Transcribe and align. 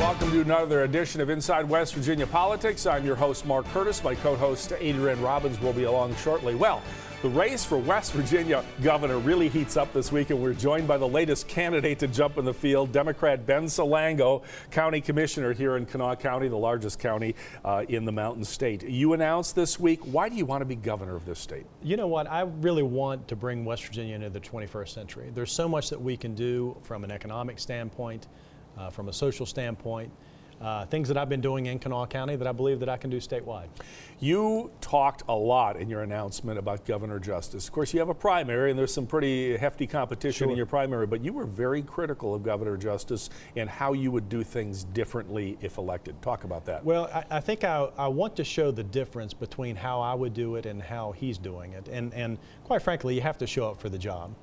Welcome 0.00 0.30
to 0.30 0.40
another 0.40 0.84
edition 0.84 1.20
of 1.20 1.28
Inside 1.28 1.68
West 1.68 1.94
Virginia 1.94 2.26
Politics. 2.26 2.86
I'm 2.86 3.04
your 3.04 3.16
host, 3.16 3.44
Mark 3.44 3.66
Curtis. 3.66 4.02
My 4.02 4.14
co 4.14 4.34
host, 4.34 4.72
Adrienne 4.72 5.20
Robbins, 5.20 5.60
will 5.60 5.74
be 5.74 5.84
along 5.84 6.16
shortly. 6.16 6.54
Well, 6.54 6.82
the 7.20 7.28
race 7.28 7.66
for 7.66 7.76
West 7.76 8.12
Virginia 8.12 8.64
governor 8.82 9.18
really 9.18 9.50
heats 9.50 9.76
up 9.76 9.92
this 9.92 10.10
week, 10.10 10.30
and 10.30 10.42
we're 10.42 10.54
joined 10.54 10.88
by 10.88 10.96
the 10.96 11.06
latest 11.06 11.48
candidate 11.48 11.98
to 11.98 12.08
jump 12.08 12.38
in 12.38 12.46
the 12.46 12.54
field, 12.54 12.92
Democrat 12.92 13.44
Ben 13.44 13.66
Salango, 13.66 14.42
county 14.70 15.02
commissioner 15.02 15.52
here 15.52 15.76
in 15.76 15.84
Kanawha 15.84 16.16
County, 16.16 16.48
the 16.48 16.56
largest 16.56 16.98
county 16.98 17.34
uh, 17.62 17.84
in 17.90 18.06
the 18.06 18.12
Mountain 18.12 18.44
State. 18.44 18.82
You 18.82 19.12
announced 19.12 19.54
this 19.54 19.78
week, 19.78 20.00
why 20.04 20.30
do 20.30 20.34
you 20.34 20.46
want 20.46 20.62
to 20.62 20.64
be 20.64 20.76
governor 20.76 21.14
of 21.14 21.26
this 21.26 21.38
state? 21.38 21.66
You 21.82 21.98
know 21.98 22.08
what? 22.08 22.26
I 22.26 22.40
really 22.40 22.82
want 22.82 23.28
to 23.28 23.36
bring 23.36 23.66
West 23.66 23.84
Virginia 23.84 24.14
into 24.14 24.30
the 24.30 24.40
21st 24.40 24.88
century. 24.88 25.30
There's 25.34 25.52
so 25.52 25.68
much 25.68 25.90
that 25.90 26.00
we 26.00 26.16
can 26.16 26.34
do 26.34 26.74
from 26.84 27.04
an 27.04 27.10
economic 27.10 27.58
standpoint, 27.58 28.28
uh, 28.80 28.90
from 28.90 29.08
a 29.08 29.12
social 29.12 29.46
standpoint 29.46 30.10
uh, 30.60 30.84
things 30.86 31.08
that 31.08 31.16
I've 31.16 31.28
been 31.28 31.40
doing 31.40 31.66
in 31.66 31.78
Kanawha 31.78 32.06
County 32.06 32.36
that 32.36 32.46
I 32.46 32.52
believe 32.52 32.80
that 32.80 32.88
I 32.88 32.96
can 32.96 33.08
do 33.08 33.18
statewide. 33.18 33.68
You 34.18 34.70
talked 34.82 35.22
a 35.28 35.34
lot 35.34 35.78
in 35.78 35.88
your 35.88 36.02
announcement 36.02 36.58
about 36.58 36.84
Governor 36.84 37.18
Justice. 37.18 37.66
Of 37.66 37.72
course, 37.72 37.94
you 37.94 38.00
have 38.00 38.10
a 38.10 38.14
primary, 38.14 38.70
and 38.70 38.78
there's 38.78 38.92
some 38.92 39.06
pretty 39.06 39.56
hefty 39.56 39.86
competition 39.86 40.46
sure. 40.46 40.50
in 40.50 40.56
your 40.56 40.66
primary, 40.66 41.06
but 41.06 41.24
you 41.24 41.32
were 41.32 41.46
very 41.46 41.80
critical 41.80 42.34
of 42.34 42.42
Governor 42.42 42.76
Justice 42.76 43.30
and 43.56 43.70
how 43.70 43.94
you 43.94 44.10
would 44.10 44.28
do 44.28 44.42
things 44.42 44.84
differently 44.84 45.56
if 45.62 45.78
elected. 45.78 46.20
Talk 46.20 46.44
about 46.44 46.66
that. 46.66 46.84
Well, 46.84 47.08
I, 47.12 47.38
I 47.38 47.40
think 47.40 47.64
I, 47.64 47.88
I 47.96 48.08
want 48.08 48.36
to 48.36 48.44
show 48.44 48.70
the 48.70 48.84
difference 48.84 49.32
between 49.32 49.76
how 49.76 50.02
I 50.02 50.12
would 50.12 50.34
do 50.34 50.56
it 50.56 50.66
and 50.66 50.82
how 50.82 51.12
he's 51.12 51.38
doing 51.38 51.72
it. 51.72 51.88
And, 51.88 52.12
and 52.12 52.36
quite 52.64 52.82
frankly, 52.82 53.14
you 53.14 53.22
have 53.22 53.38
to 53.38 53.46
show 53.46 53.70
up 53.70 53.80
for 53.80 53.88
the 53.88 53.98
job. 53.98 54.34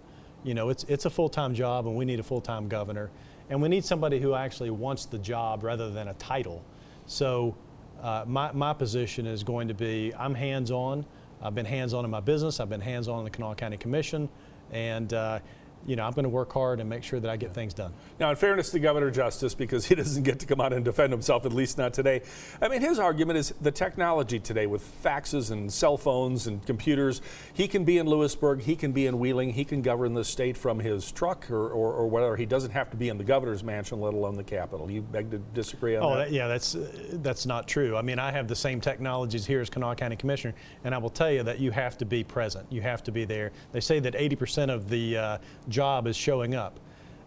You 0.43 0.55
know, 0.55 0.69
it's, 0.69 0.83
it's 0.85 1.05
a 1.05 1.09
full 1.11 1.29
time 1.29 1.53
job, 1.53 1.85
and 1.85 1.95
we 1.95 2.05
need 2.05 2.19
a 2.19 2.23
full 2.23 2.41
time 2.41 2.67
governor. 2.67 3.11
And 3.49 3.61
we 3.61 3.69
need 3.69 3.85
somebody 3.85 4.19
who 4.19 4.33
actually 4.33 4.71
wants 4.71 5.05
the 5.05 5.17
job 5.17 5.63
rather 5.63 5.89
than 5.89 6.09
a 6.09 6.13
title. 6.15 6.63
So 7.05 7.55
uh, 8.01 8.25
my, 8.27 8.51
my 8.51 8.73
position 8.73 9.25
is 9.25 9.43
going 9.43 9.67
to 9.69 9.73
be 9.73 10.13
I'm 10.17 10.35
hands 10.35 10.71
on. 10.71 11.05
I've 11.41 11.55
been 11.55 11.65
hands 11.65 11.93
on 11.93 12.03
in 12.03 12.11
my 12.11 12.19
business, 12.19 12.59
I've 12.59 12.69
been 12.69 12.81
hands 12.81 13.07
on 13.07 13.19
in 13.19 13.25
the 13.25 13.29
Kanawha 13.29 13.55
County 13.55 13.77
Commission, 13.77 14.27
and 14.71 15.13
uh, 15.13 15.39
you 15.87 15.95
know, 15.95 16.03
I'm 16.03 16.11
going 16.11 16.23
to 16.23 16.29
work 16.29 16.51
hard 16.51 16.79
and 16.81 16.89
make 16.89 17.01
sure 17.01 17.19
that 17.19 17.31
I 17.31 17.37
get 17.37 17.53
things 17.53 17.73
done. 17.73 17.93
Now, 18.19 18.29
in 18.29 18.35
fairness 18.35 18.69
to 18.71 18.79
Governor 18.79 19.09
Justice, 19.09 19.55
because 19.55 19.85
he 19.85 19.95
doesn't 19.95 20.23
get 20.23 20.39
to 20.39 20.45
come 20.45 20.59
out 20.59 20.73
and 20.73 20.83
defend 20.83 21.13
himself, 21.13 21.45
at 21.45 21.53
least 21.53 21.77
not 21.77 21.93
today, 21.93 22.21
I 22.61 22.67
mean, 22.67 22.81
his 22.81 22.99
argument 22.99 23.39
is 23.39 23.53
the 23.61 23.71
technology 23.71 24.39
today 24.39 24.67
with 24.67 24.83
faxes 25.03 25.49
and 25.49 25.71
cell 25.71 25.97
phones 25.97 26.45
and 26.45 26.63
computers. 26.65 27.21
He 27.53 27.67
can 27.67 27.85
be 27.85 27.97
in 27.97 28.05
Lewisburg, 28.05 28.61
he 28.61 28.75
can 28.75 28.91
be 28.91 29.07
in 29.07 29.17
Wheeling, 29.17 29.53
he 29.53 29.63
can 29.63 29.81
govern 29.81 30.13
the 30.13 30.25
state 30.25 30.57
from 30.57 30.79
his 30.79 31.11
truck 31.11 31.49
or, 31.49 31.69
or, 31.69 31.93
or 31.93 32.07
whatever. 32.07 32.35
He 32.35 32.45
doesn't 32.45 32.71
have 32.71 32.89
to 32.91 32.97
be 32.97 33.07
in 33.07 33.17
the 33.17 33.23
governor's 33.23 33.63
mansion, 33.63 34.01
let 34.01 34.13
alone 34.13 34.35
the 34.35 34.43
Capitol. 34.43 34.91
You 34.91 35.01
beg 35.01 35.31
to 35.31 35.37
disagree 35.37 35.95
on 35.95 36.03
oh, 36.03 36.15
that? 36.17 36.27
Oh, 36.27 36.31
yeah, 36.31 36.47
that's, 36.47 36.75
uh, 36.75 36.91
that's 37.13 37.45
not 37.45 37.65
true. 37.65 37.95
I 37.95 38.01
mean, 38.01 38.19
I 38.19 38.31
have 38.31 38.49
the 38.49 38.55
same 38.55 38.81
technologies 38.81 39.45
here 39.45 39.61
as 39.61 39.69
Kanawha 39.69 39.95
County 39.95 40.17
Commissioner, 40.17 40.53
and 40.83 40.93
I 40.93 40.97
will 40.97 41.09
tell 41.09 41.31
you 41.31 41.43
that 41.43 41.59
you 41.59 41.71
have 41.71 41.97
to 41.99 42.05
be 42.05 42.25
present. 42.25 42.65
You 42.69 42.81
have 42.81 43.03
to 43.03 43.11
be 43.11 43.23
there. 43.23 43.51
They 43.71 43.79
say 43.79 43.99
that 44.01 44.15
80% 44.15 44.69
of 44.69 44.89
the 44.89 45.17
uh, 45.17 45.37
job 45.77 46.07
is 46.07 46.15
showing 46.15 46.55
up. 46.55 46.79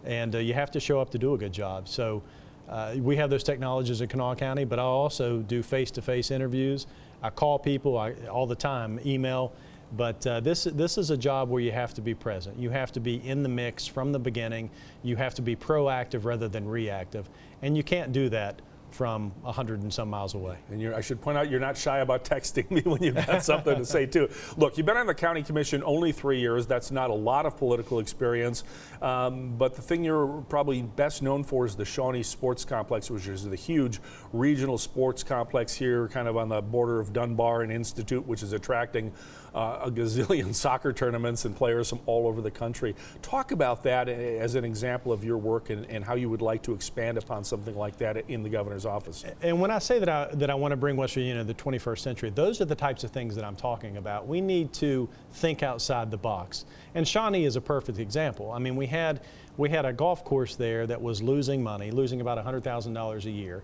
And 0.04 0.34
uh, 0.34 0.38
you 0.38 0.54
have 0.54 0.70
to 0.72 0.80
show 0.80 1.00
up 1.00 1.10
to 1.10 1.18
do 1.18 1.34
a 1.34 1.38
good 1.38 1.52
job. 1.52 1.86
So 1.86 2.20
uh, 2.68 2.94
we 2.98 3.14
have 3.16 3.30
those 3.30 3.44
technologies 3.44 4.00
in 4.00 4.08
Kanawha 4.08 4.34
County, 4.34 4.64
but 4.64 4.78
I 4.78 4.82
also 4.82 5.38
do 5.38 5.62
face-to-face 5.62 6.32
interviews. 6.32 6.86
I 7.22 7.30
call 7.30 7.58
people 7.58 7.96
I, 7.96 8.14
all 8.28 8.46
the 8.48 8.56
time, 8.56 8.98
email. 9.06 9.52
But 9.96 10.26
uh, 10.26 10.40
this, 10.40 10.64
this 10.64 10.98
is 10.98 11.10
a 11.10 11.16
job 11.16 11.48
where 11.48 11.62
you 11.62 11.72
have 11.72 11.94
to 11.94 12.00
be 12.00 12.14
present. 12.14 12.58
You 12.58 12.70
have 12.70 12.90
to 12.92 13.00
be 13.00 13.16
in 13.28 13.42
the 13.42 13.48
mix 13.48 13.86
from 13.86 14.12
the 14.12 14.18
beginning. 14.18 14.70
You 15.02 15.16
have 15.16 15.34
to 15.34 15.42
be 15.42 15.54
proactive 15.54 16.24
rather 16.24 16.48
than 16.48 16.68
reactive. 16.68 17.28
And 17.62 17.76
you 17.76 17.84
can't 17.84 18.12
do 18.12 18.28
that 18.30 18.62
from 18.90 19.30
100 19.42 19.82
and 19.82 19.92
some 19.92 20.10
miles 20.10 20.34
away. 20.34 20.56
And 20.70 20.94
I 20.94 21.00
should 21.00 21.20
point 21.20 21.38
out 21.38 21.50
you're 21.50 21.60
not 21.60 21.76
shy 21.76 21.98
about 21.98 22.24
texting 22.24 22.70
me 22.70 22.80
when 22.84 23.02
you've 23.02 23.14
got 23.14 23.44
something 23.44 23.76
to 23.76 23.84
say, 23.84 24.06
too. 24.06 24.28
Look, 24.56 24.76
you've 24.76 24.86
been 24.86 24.96
on 24.96 25.06
the 25.06 25.14
county 25.14 25.42
commission 25.42 25.82
only 25.84 26.12
three 26.12 26.40
years. 26.40 26.66
That's 26.66 26.90
not 26.90 27.10
a 27.10 27.14
lot 27.14 27.46
of 27.46 27.56
political 27.56 27.98
experience. 27.98 28.64
Um, 29.02 29.56
but 29.56 29.74
the 29.74 29.82
thing 29.82 30.04
you're 30.04 30.42
probably 30.48 30.82
best 30.82 31.22
known 31.22 31.44
for 31.44 31.66
is 31.66 31.76
the 31.76 31.84
Shawnee 31.84 32.22
Sports 32.22 32.64
Complex, 32.64 33.10
which 33.10 33.26
is 33.26 33.44
the 33.44 33.56
huge 33.56 34.00
regional 34.32 34.78
sports 34.78 35.22
complex 35.22 35.74
here, 35.74 36.08
kind 36.08 36.28
of 36.28 36.36
on 36.36 36.48
the 36.48 36.60
border 36.60 37.00
of 37.00 37.12
Dunbar 37.12 37.62
and 37.62 37.72
Institute, 37.72 38.26
which 38.26 38.42
is 38.42 38.52
attracting 38.52 39.12
uh, 39.54 39.80
a 39.84 39.90
gazillion 39.90 40.54
soccer 40.54 40.92
tournaments 40.92 41.44
and 41.44 41.56
players 41.56 41.88
from 41.88 42.00
all 42.06 42.26
over 42.26 42.40
the 42.40 42.50
country. 42.50 42.94
Talk 43.22 43.52
about 43.52 43.82
that 43.84 44.08
as 44.08 44.54
an 44.54 44.64
example 44.64 45.12
of 45.12 45.24
your 45.24 45.38
work 45.38 45.70
and, 45.70 45.86
and 45.86 46.04
how 46.04 46.14
you 46.14 46.28
would 46.28 46.42
like 46.42 46.62
to 46.62 46.72
expand 46.72 47.18
upon 47.18 47.44
something 47.44 47.76
like 47.76 47.96
that 47.98 48.28
in 48.28 48.42
the 48.42 48.48
governor's 48.48 48.86
office. 48.86 49.24
And 49.42 49.60
when 49.60 49.70
I 49.70 49.78
say 49.78 49.98
that 49.98 50.08
I, 50.08 50.28
that 50.34 50.50
I 50.50 50.54
want 50.54 50.72
to 50.72 50.76
bring 50.76 50.96
West 50.96 51.14
Virginia 51.14 51.38
to 51.38 51.44
the 51.44 51.54
21st 51.54 51.98
century, 51.98 52.30
those 52.30 52.60
are 52.60 52.64
the 52.64 52.74
types 52.74 53.04
of 53.04 53.10
things 53.10 53.34
that 53.36 53.44
I'm 53.44 53.56
talking 53.56 53.96
about. 53.96 54.26
We 54.26 54.40
need 54.40 54.72
to 54.74 55.08
think 55.32 55.62
outside 55.62 56.10
the 56.10 56.18
box. 56.18 56.64
And 56.94 57.06
Shawnee 57.06 57.44
is 57.44 57.56
a 57.56 57.60
perfect 57.60 57.98
example. 57.98 58.50
I 58.50 58.58
mean, 58.58 58.76
we 58.76 58.86
had, 58.86 59.20
we 59.56 59.70
had 59.70 59.84
a 59.84 59.92
golf 59.92 60.24
course 60.24 60.56
there 60.56 60.86
that 60.86 61.00
was 61.00 61.22
losing 61.22 61.62
money, 61.62 61.90
losing 61.90 62.20
about 62.20 62.44
$100,000 62.44 63.24
a 63.24 63.30
year 63.30 63.62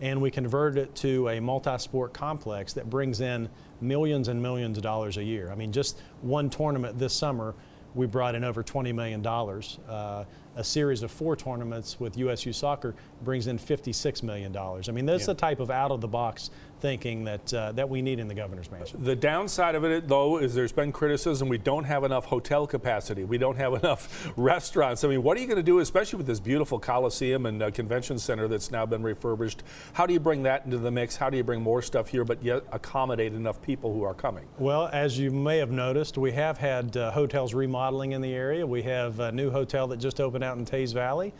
and 0.00 0.20
we 0.20 0.30
converted 0.30 0.84
it 0.84 0.94
to 0.94 1.28
a 1.28 1.40
multi-sport 1.40 2.12
complex 2.12 2.72
that 2.74 2.88
brings 2.88 3.20
in 3.20 3.48
millions 3.80 4.28
and 4.28 4.40
millions 4.40 4.76
of 4.76 4.82
dollars 4.82 5.16
a 5.16 5.24
year. 5.24 5.50
I 5.50 5.54
mean, 5.54 5.72
just 5.72 6.00
one 6.22 6.50
tournament 6.50 6.98
this 6.98 7.14
summer, 7.14 7.54
we 7.94 8.06
brought 8.06 8.34
in 8.34 8.44
over 8.44 8.62
$20 8.62 8.94
million. 8.94 9.24
Uh, 9.26 10.24
a 10.56 10.64
series 10.64 11.02
of 11.02 11.10
four 11.10 11.36
tournaments 11.36 12.00
with 12.00 12.18
USU 12.18 12.52
Soccer 12.52 12.94
brings 13.22 13.46
in 13.46 13.58
$56 13.58 14.22
million. 14.22 14.56
I 14.56 14.90
mean, 14.90 15.06
that's 15.06 15.22
yeah. 15.22 15.26
the 15.26 15.34
type 15.34 15.60
of 15.60 15.70
out 15.70 15.92
of 15.92 16.00
the 16.00 16.08
box 16.08 16.50
thinking 16.80 17.24
that, 17.24 17.54
uh, 17.54 17.72
that 17.72 17.88
we 17.88 18.02
need 18.02 18.18
in 18.18 18.28
the 18.28 18.34
governor's 18.34 18.70
mansion. 18.70 19.02
The 19.02 19.16
downside 19.16 19.74
of 19.74 19.84
it, 19.84 20.08
though, 20.08 20.38
is 20.38 20.54
there's 20.54 20.72
been 20.72 20.92
criticism 20.92 21.48
we 21.48 21.58
don't 21.58 21.84
have 21.84 22.04
enough 22.04 22.26
hotel 22.26 22.66
capacity. 22.66 23.24
We 23.24 23.38
don't 23.38 23.56
have 23.56 23.72
enough 23.82 24.32
restaurants. 24.36 25.04
I 25.04 25.08
mean, 25.08 25.22
what 25.22 25.36
are 25.36 25.40
you 25.40 25.46
going 25.46 25.56
to 25.56 25.62
do, 25.62 25.78
especially 25.80 26.18
with 26.18 26.26
this 26.26 26.40
beautiful 26.40 26.78
Coliseum 26.78 27.46
and 27.46 27.62
uh, 27.62 27.70
Convention 27.70 28.18
Center 28.18 28.48
that's 28.48 28.70
now 28.70 28.86
been 28.86 29.02
refurbished? 29.02 29.62
How 29.92 30.06
do 30.06 30.12
you 30.12 30.20
bring 30.20 30.42
that 30.44 30.64
into 30.64 30.78
the 30.78 30.90
mix? 30.90 31.16
How 31.16 31.30
do 31.30 31.36
you 31.36 31.44
bring 31.44 31.62
more 31.62 31.82
stuff 31.82 32.08
here, 32.08 32.24
but 32.24 32.42
yet 32.42 32.64
accommodate 32.72 33.32
enough 33.34 33.60
people 33.62 33.92
who 33.92 34.02
are 34.02 34.14
coming? 34.14 34.46
Well, 34.58 34.88
as 34.92 35.18
you 35.18 35.30
may 35.30 35.58
have 35.58 35.70
noticed, 35.70 36.18
we 36.18 36.32
have 36.32 36.58
had 36.58 36.96
uh, 36.96 37.10
hotels 37.10 37.54
remodeling 37.54 38.12
in 38.12 38.20
the 38.20 38.32
area. 38.32 38.66
We 38.66 38.82
have 38.82 39.20
a 39.20 39.32
new 39.32 39.50
hotel 39.50 39.86
that 39.88 39.98
just 39.98 40.20
opened 40.20 40.44
out 40.44 40.58
in 40.58 40.64
Teays 40.64 40.92
Valley. 40.92 41.32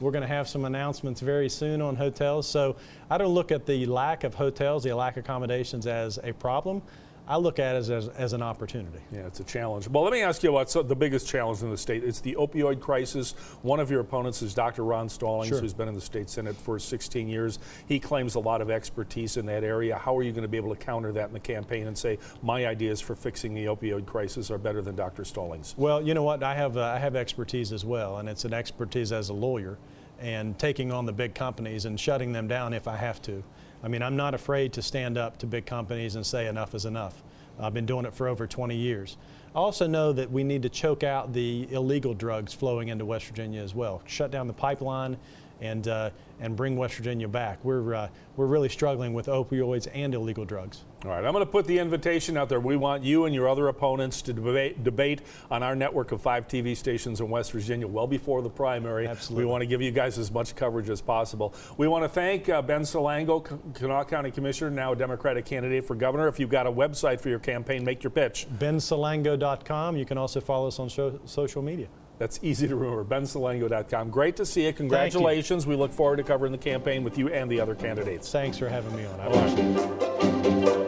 We're 0.00 0.10
going 0.10 0.22
to 0.22 0.28
have 0.28 0.48
some 0.48 0.64
announcements 0.64 1.20
very 1.20 1.48
soon 1.48 1.80
on 1.80 1.96
hotels. 1.96 2.46
So 2.46 2.76
I 3.10 3.16
don't 3.16 3.34
look 3.34 3.50
at 3.50 3.64
the 3.64 3.86
lack 3.86 4.24
of 4.24 4.34
hotels, 4.34 4.84
the 4.84 4.94
lack 4.94 5.16
of 5.16 5.24
accommodations 5.24 5.86
as 5.86 6.18
a 6.22 6.32
problem. 6.32 6.82
I 7.28 7.36
look 7.38 7.58
at 7.58 7.74
it 7.74 7.78
as, 7.78 7.90
as, 7.90 8.08
as, 8.08 8.32
an 8.32 8.42
opportunity. 8.42 9.00
Yeah, 9.10 9.26
it's 9.26 9.40
a 9.40 9.44
challenge. 9.44 9.88
Well, 9.88 10.04
let 10.04 10.12
me 10.12 10.22
ask 10.22 10.42
you 10.44 10.52
what's 10.52 10.74
the 10.74 10.94
biggest 10.94 11.26
challenge 11.26 11.62
in 11.62 11.70
the 11.70 11.76
state. 11.76 12.04
It's 12.04 12.20
the 12.20 12.36
opioid 12.36 12.80
crisis. 12.80 13.32
One 13.62 13.80
of 13.80 13.90
your 13.90 14.00
opponents 14.00 14.42
is 14.42 14.54
Dr. 14.54 14.84
Ron 14.84 15.08
Stollings, 15.08 15.48
sure. 15.48 15.60
who's 15.60 15.74
been 15.74 15.88
in 15.88 15.94
the 15.94 16.00
state 16.00 16.30
Senate 16.30 16.54
for 16.54 16.78
16 16.78 17.28
years. 17.28 17.58
He 17.88 17.98
claims 17.98 18.36
a 18.36 18.40
lot 18.40 18.60
of 18.60 18.70
expertise 18.70 19.36
in 19.36 19.46
that 19.46 19.64
area. 19.64 19.96
How 19.96 20.16
are 20.16 20.22
you 20.22 20.30
going 20.30 20.42
to 20.42 20.48
be 20.48 20.56
able 20.56 20.74
to 20.74 20.80
counter 20.80 21.10
that 21.12 21.26
in 21.26 21.32
the 21.32 21.40
campaign 21.40 21.88
and 21.88 21.98
say, 21.98 22.18
my 22.42 22.66
ideas 22.66 23.00
for 23.00 23.16
fixing 23.16 23.54
the 23.54 23.64
opioid 23.64 24.06
crisis 24.06 24.50
are 24.52 24.58
better 24.58 24.80
than 24.80 24.94
Dr. 24.94 25.24
Stollings? 25.24 25.74
Well, 25.76 26.02
you 26.02 26.14
know 26.14 26.22
what? 26.22 26.44
I 26.44 26.54
have, 26.54 26.76
uh, 26.76 26.84
I 26.84 26.98
have 26.98 27.16
expertise 27.16 27.72
as 27.72 27.84
well, 27.84 28.18
and 28.18 28.28
it's 28.28 28.44
an 28.44 28.54
expertise 28.54 29.10
as 29.10 29.30
a 29.30 29.34
lawyer 29.34 29.78
and 30.20 30.58
taking 30.58 30.92
on 30.92 31.06
the 31.06 31.12
big 31.12 31.34
companies 31.34 31.84
and 31.84 31.98
shutting 31.98 32.32
them 32.32 32.48
down 32.48 32.72
if 32.72 32.88
I 32.88 32.96
have 32.96 33.20
to. 33.22 33.42
I 33.86 33.88
mean, 33.88 34.02
I'm 34.02 34.16
not 34.16 34.34
afraid 34.34 34.72
to 34.72 34.82
stand 34.82 35.16
up 35.16 35.38
to 35.38 35.46
big 35.46 35.64
companies 35.64 36.16
and 36.16 36.26
say 36.26 36.48
enough 36.48 36.74
is 36.74 36.86
enough. 36.86 37.22
I've 37.56 37.72
been 37.72 37.86
doing 37.86 38.04
it 38.04 38.12
for 38.12 38.26
over 38.26 38.44
20 38.44 38.74
years. 38.74 39.16
I 39.54 39.60
also 39.60 39.86
know 39.86 40.12
that 40.12 40.28
we 40.28 40.42
need 40.42 40.62
to 40.62 40.68
choke 40.68 41.04
out 41.04 41.32
the 41.32 41.68
illegal 41.70 42.12
drugs 42.12 42.52
flowing 42.52 42.88
into 42.88 43.04
West 43.04 43.26
Virginia 43.26 43.62
as 43.62 43.76
well. 43.76 44.02
Shut 44.04 44.32
down 44.32 44.48
the 44.48 44.52
pipeline 44.52 45.16
and, 45.60 45.88
uh, 45.88 46.10
and 46.40 46.54
bring 46.56 46.76
West 46.76 46.94
Virginia 46.96 47.28
back. 47.28 47.64
We're, 47.64 47.94
uh, 47.94 48.08
we're 48.36 48.46
really 48.46 48.68
struggling 48.68 49.14
with 49.14 49.26
opioids 49.26 49.88
and 49.94 50.14
illegal 50.14 50.44
drugs. 50.44 50.84
All 51.04 51.10
right, 51.10 51.24
I'm 51.24 51.32
going 51.32 51.44
to 51.44 51.50
put 51.50 51.66
the 51.66 51.78
invitation 51.78 52.36
out 52.36 52.48
there. 52.48 52.58
We 52.58 52.76
want 52.76 53.02
you 53.02 53.26
and 53.26 53.34
your 53.34 53.48
other 53.48 53.68
opponents 53.68 54.22
to 54.22 54.32
debate, 54.32 54.82
debate 54.82 55.22
on 55.50 55.62
our 55.62 55.76
network 55.76 56.12
of 56.12 56.20
five 56.20 56.48
TV 56.48 56.76
stations 56.76 57.20
in 57.20 57.28
West 57.28 57.52
Virginia 57.52 57.86
well 57.86 58.06
before 58.06 58.42
the 58.42 58.50
primary. 58.50 59.06
Absolutely. 59.06 59.44
We 59.44 59.50
want 59.50 59.62
to 59.62 59.66
give 59.66 59.80
you 59.80 59.90
guys 59.90 60.18
as 60.18 60.30
much 60.32 60.56
coverage 60.56 60.90
as 60.90 61.00
possible. 61.00 61.54
We 61.76 61.86
want 61.86 62.04
to 62.04 62.08
thank 62.08 62.48
uh, 62.48 62.60
Ben 62.62 62.82
Salango, 62.82 63.44
Kanawha 63.74 64.04
County 64.06 64.30
Commissioner, 64.30 64.70
now 64.70 64.92
a 64.92 64.96
Democratic 64.96 65.44
candidate 65.44 65.86
for 65.86 65.94
governor. 65.94 66.28
If 66.28 66.40
you've 66.40 66.50
got 66.50 66.66
a 66.66 66.72
website 66.72 67.20
for 67.20 67.28
your 67.28 67.38
campaign, 67.38 67.84
make 67.84 68.02
your 68.02 68.10
pitch. 68.10 68.46
BenSalango.com. 68.58 69.96
You 69.96 70.04
can 70.04 70.18
also 70.18 70.40
follow 70.40 70.66
us 70.66 70.78
on 70.78 70.88
social 70.88 71.62
media. 71.62 71.88
That's 72.18 72.40
easy 72.42 72.66
to 72.68 72.76
remember. 72.76 73.04
BenSalango.com. 73.04 74.10
Great 74.10 74.36
to 74.36 74.46
see 74.46 74.66
you. 74.66 74.72
Congratulations. 74.72 75.64
You. 75.64 75.70
We 75.70 75.76
look 75.76 75.92
forward 75.92 76.16
to 76.16 76.22
covering 76.22 76.52
the 76.52 76.58
campaign 76.58 77.04
with 77.04 77.18
you 77.18 77.28
and 77.28 77.50
the 77.50 77.60
other 77.60 77.74
candidates. 77.74 78.30
Thanks 78.30 78.56
for 78.58 78.68
having 78.68 78.96
me 78.96 79.04
on. 79.04 79.20
I 79.20 79.26
appreciate 79.26 79.76
it. 79.76 80.86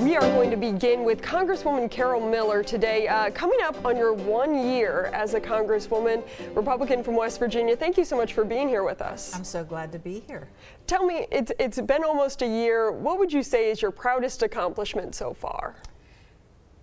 We 0.00 0.16
are 0.16 0.30
going 0.30 0.50
to 0.52 0.56
begin 0.56 1.02
with 1.02 1.20
Congresswoman 1.20 1.90
Carol 1.90 2.20
Miller 2.20 2.62
today, 2.62 3.08
uh, 3.08 3.30
coming 3.30 3.58
up 3.64 3.84
on 3.84 3.96
your 3.96 4.12
one 4.12 4.54
year 4.68 5.10
as 5.12 5.34
a 5.34 5.40
Congresswoman, 5.40 6.22
Republican 6.54 7.02
from 7.02 7.16
West 7.16 7.40
Virginia. 7.40 7.74
Thank 7.74 7.98
you 7.98 8.04
so 8.04 8.16
much 8.16 8.32
for 8.32 8.44
being 8.44 8.68
here 8.68 8.84
with 8.84 9.02
us. 9.02 9.34
I'm 9.34 9.42
so 9.42 9.64
glad 9.64 9.90
to 9.90 9.98
be 9.98 10.22
here. 10.28 10.46
Tell 10.86 11.04
me, 11.04 11.26
it's, 11.32 11.50
it's 11.58 11.80
been 11.80 12.04
almost 12.04 12.42
a 12.42 12.46
year. 12.46 12.92
What 12.92 13.18
would 13.18 13.32
you 13.32 13.42
say 13.42 13.72
is 13.72 13.82
your 13.82 13.90
proudest 13.90 14.44
accomplishment 14.44 15.16
so 15.16 15.34
far? 15.34 15.74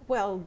Well, 0.09 0.43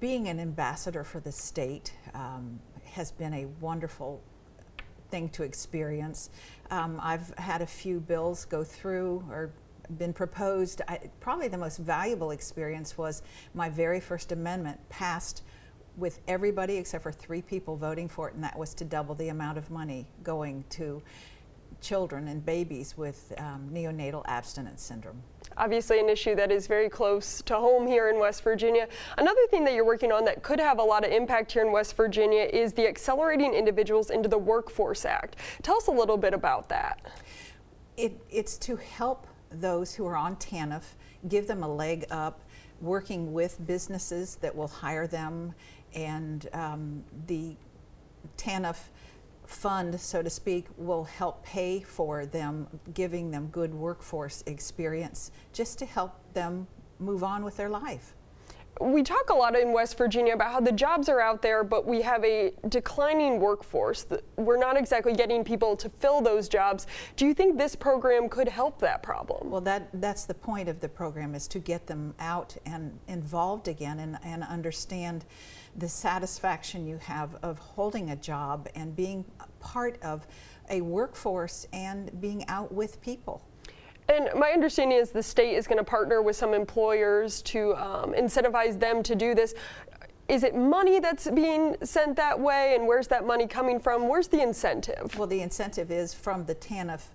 being 0.00 0.28
an 0.28 0.38
ambassador 0.38 1.04
for 1.04 1.20
the 1.20 1.32
state 1.32 1.92
um, 2.14 2.60
has 2.84 3.10
been 3.10 3.34
a 3.34 3.46
wonderful 3.60 4.22
thing 5.10 5.28
to 5.30 5.42
experience. 5.42 6.30
Um, 6.70 7.00
I've 7.02 7.32
had 7.38 7.62
a 7.62 7.66
few 7.66 8.00
bills 8.00 8.44
go 8.44 8.62
through 8.62 9.24
or 9.30 9.50
been 9.96 10.12
proposed. 10.12 10.82
I, 10.86 10.98
probably 11.20 11.48
the 11.48 11.58
most 11.58 11.78
valuable 11.78 12.30
experience 12.32 12.98
was 12.98 13.22
my 13.54 13.70
very 13.70 14.00
first 14.00 14.32
amendment 14.32 14.78
passed 14.90 15.42
with 15.96 16.20
everybody 16.28 16.76
except 16.76 17.02
for 17.02 17.10
three 17.10 17.42
people 17.42 17.76
voting 17.76 18.08
for 18.08 18.28
it, 18.28 18.34
and 18.34 18.44
that 18.44 18.58
was 18.58 18.74
to 18.74 18.84
double 18.84 19.14
the 19.14 19.30
amount 19.30 19.58
of 19.58 19.70
money 19.70 20.06
going 20.22 20.64
to 20.70 21.02
children 21.80 22.28
and 22.28 22.44
babies 22.44 22.96
with 22.96 23.32
um, 23.38 23.68
neonatal 23.72 24.22
abstinence 24.26 24.82
syndrome. 24.82 25.22
Obviously, 25.56 25.98
an 25.98 26.08
issue 26.08 26.34
that 26.36 26.52
is 26.52 26.66
very 26.66 26.88
close 26.88 27.42
to 27.42 27.56
home 27.56 27.86
here 27.86 28.08
in 28.08 28.18
West 28.18 28.42
Virginia. 28.42 28.86
Another 29.16 29.46
thing 29.50 29.64
that 29.64 29.74
you're 29.74 29.84
working 29.84 30.12
on 30.12 30.24
that 30.24 30.42
could 30.42 30.60
have 30.60 30.78
a 30.78 30.82
lot 30.82 31.04
of 31.04 31.10
impact 31.12 31.52
here 31.52 31.64
in 31.64 31.72
West 31.72 31.96
Virginia 31.96 32.42
is 32.42 32.72
the 32.72 32.86
Accelerating 32.86 33.54
Individuals 33.54 34.10
into 34.10 34.28
the 34.28 34.38
Workforce 34.38 35.04
Act. 35.04 35.36
Tell 35.62 35.76
us 35.76 35.86
a 35.86 35.92
little 35.92 36.16
bit 36.16 36.34
about 36.34 36.68
that. 36.68 37.00
It, 37.96 38.20
it's 38.30 38.56
to 38.58 38.76
help 38.76 39.26
those 39.50 39.94
who 39.94 40.06
are 40.06 40.16
on 40.16 40.36
TANF, 40.36 40.82
give 41.28 41.46
them 41.46 41.62
a 41.62 41.68
leg 41.68 42.04
up, 42.10 42.40
working 42.80 43.32
with 43.32 43.66
businesses 43.66 44.36
that 44.36 44.54
will 44.54 44.68
hire 44.68 45.06
them, 45.06 45.54
and 45.94 46.48
um, 46.52 47.02
the 47.26 47.56
TANF 48.36 48.76
fund, 49.48 49.98
so 50.00 50.22
to 50.22 50.30
speak, 50.30 50.66
will 50.76 51.04
help 51.04 51.44
pay 51.44 51.80
for 51.80 52.26
them, 52.26 52.66
giving 52.94 53.30
them 53.30 53.48
good 53.48 53.74
workforce 53.74 54.44
experience 54.46 55.30
just 55.52 55.78
to 55.78 55.86
help 55.86 56.14
them 56.34 56.66
move 56.98 57.24
on 57.24 57.44
with 57.44 57.56
their 57.56 57.68
life 57.68 58.14
we 58.80 59.02
talk 59.02 59.30
a 59.30 59.34
lot 59.34 59.56
in 59.56 59.72
West 59.72 59.98
Virginia 59.98 60.34
about 60.34 60.52
how 60.52 60.60
the 60.60 60.72
jobs 60.72 61.08
are 61.08 61.20
out 61.20 61.42
there, 61.42 61.64
but 61.64 61.86
we 61.86 62.02
have 62.02 62.24
a 62.24 62.52
declining 62.68 63.40
workforce. 63.40 64.06
We're 64.36 64.58
not 64.58 64.76
exactly 64.76 65.14
getting 65.14 65.44
people 65.44 65.76
to 65.76 65.88
fill 65.88 66.20
those 66.20 66.48
jobs. 66.48 66.86
Do 67.16 67.26
you 67.26 67.34
think 67.34 67.58
this 67.58 67.74
program 67.74 68.28
could 68.28 68.48
help 68.48 68.78
that 68.80 69.02
problem? 69.02 69.50
Well, 69.50 69.60
that, 69.62 69.88
that's 69.94 70.24
the 70.24 70.34
point 70.34 70.68
of 70.68 70.80
the 70.80 70.88
program 70.88 71.34
is 71.34 71.48
to 71.48 71.58
get 71.58 71.86
them 71.86 72.14
out 72.18 72.56
and 72.66 72.98
involved 73.08 73.68
again 73.68 73.98
and, 74.00 74.18
and 74.22 74.44
understand 74.44 75.24
the 75.78 75.88
satisfaction 75.88 76.86
you 76.86 76.98
have 76.98 77.36
of 77.42 77.58
holding 77.58 78.10
a 78.10 78.16
job 78.16 78.68
and 78.74 78.94
being 78.96 79.24
part 79.60 80.00
of 80.02 80.26
a 80.70 80.80
workforce 80.80 81.66
and 81.72 82.20
being 82.20 82.46
out 82.48 82.72
with 82.72 83.00
people. 83.00 83.42
And 84.08 84.30
my 84.34 84.50
understanding 84.50 84.98
is 84.98 85.10
the 85.10 85.22
state 85.22 85.54
is 85.54 85.66
going 85.66 85.78
to 85.78 85.84
partner 85.84 86.22
with 86.22 86.34
some 86.34 86.54
employers 86.54 87.42
to 87.42 87.74
um, 87.76 88.12
incentivize 88.14 88.78
them 88.80 89.02
to 89.02 89.14
do 89.14 89.34
this. 89.34 89.54
Is 90.28 90.42
it 90.42 90.54
money 90.54 90.98
that's 90.98 91.30
being 91.30 91.76
sent 91.82 92.16
that 92.16 92.38
way, 92.38 92.74
and 92.74 92.86
where's 92.86 93.06
that 93.08 93.26
money 93.26 93.46
coming 93.46 93.78
from? 93.78 94.08
Where's 94.08 94.28
the 94.28 94.42
incentive? 94.42 95.16
Well, 95.18 95.28
the 95.28 95.40
incentive 95.40 95.90
is 95.90 96.12
from 96.12 96.44
the 96.44 96.54
TANF 96.54 97.08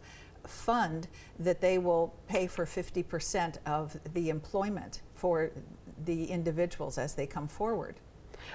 fund 0.48 1.08
that 1.40 1.62
they 1.62 1.78
will 1.78 2.14
pay 2.28 2.48
for 2.48 2.66
50% 2.66 3.58
of 3.66 3.98
the 4.14 4.30
employment 4.30 5.02
for 5.16 5.52
the 6.06 6.26
individuals 6.26 6.98
as 6.98 7.14
they 7.14 7.28
come 7.28 7.48
forward. 7.48 8.00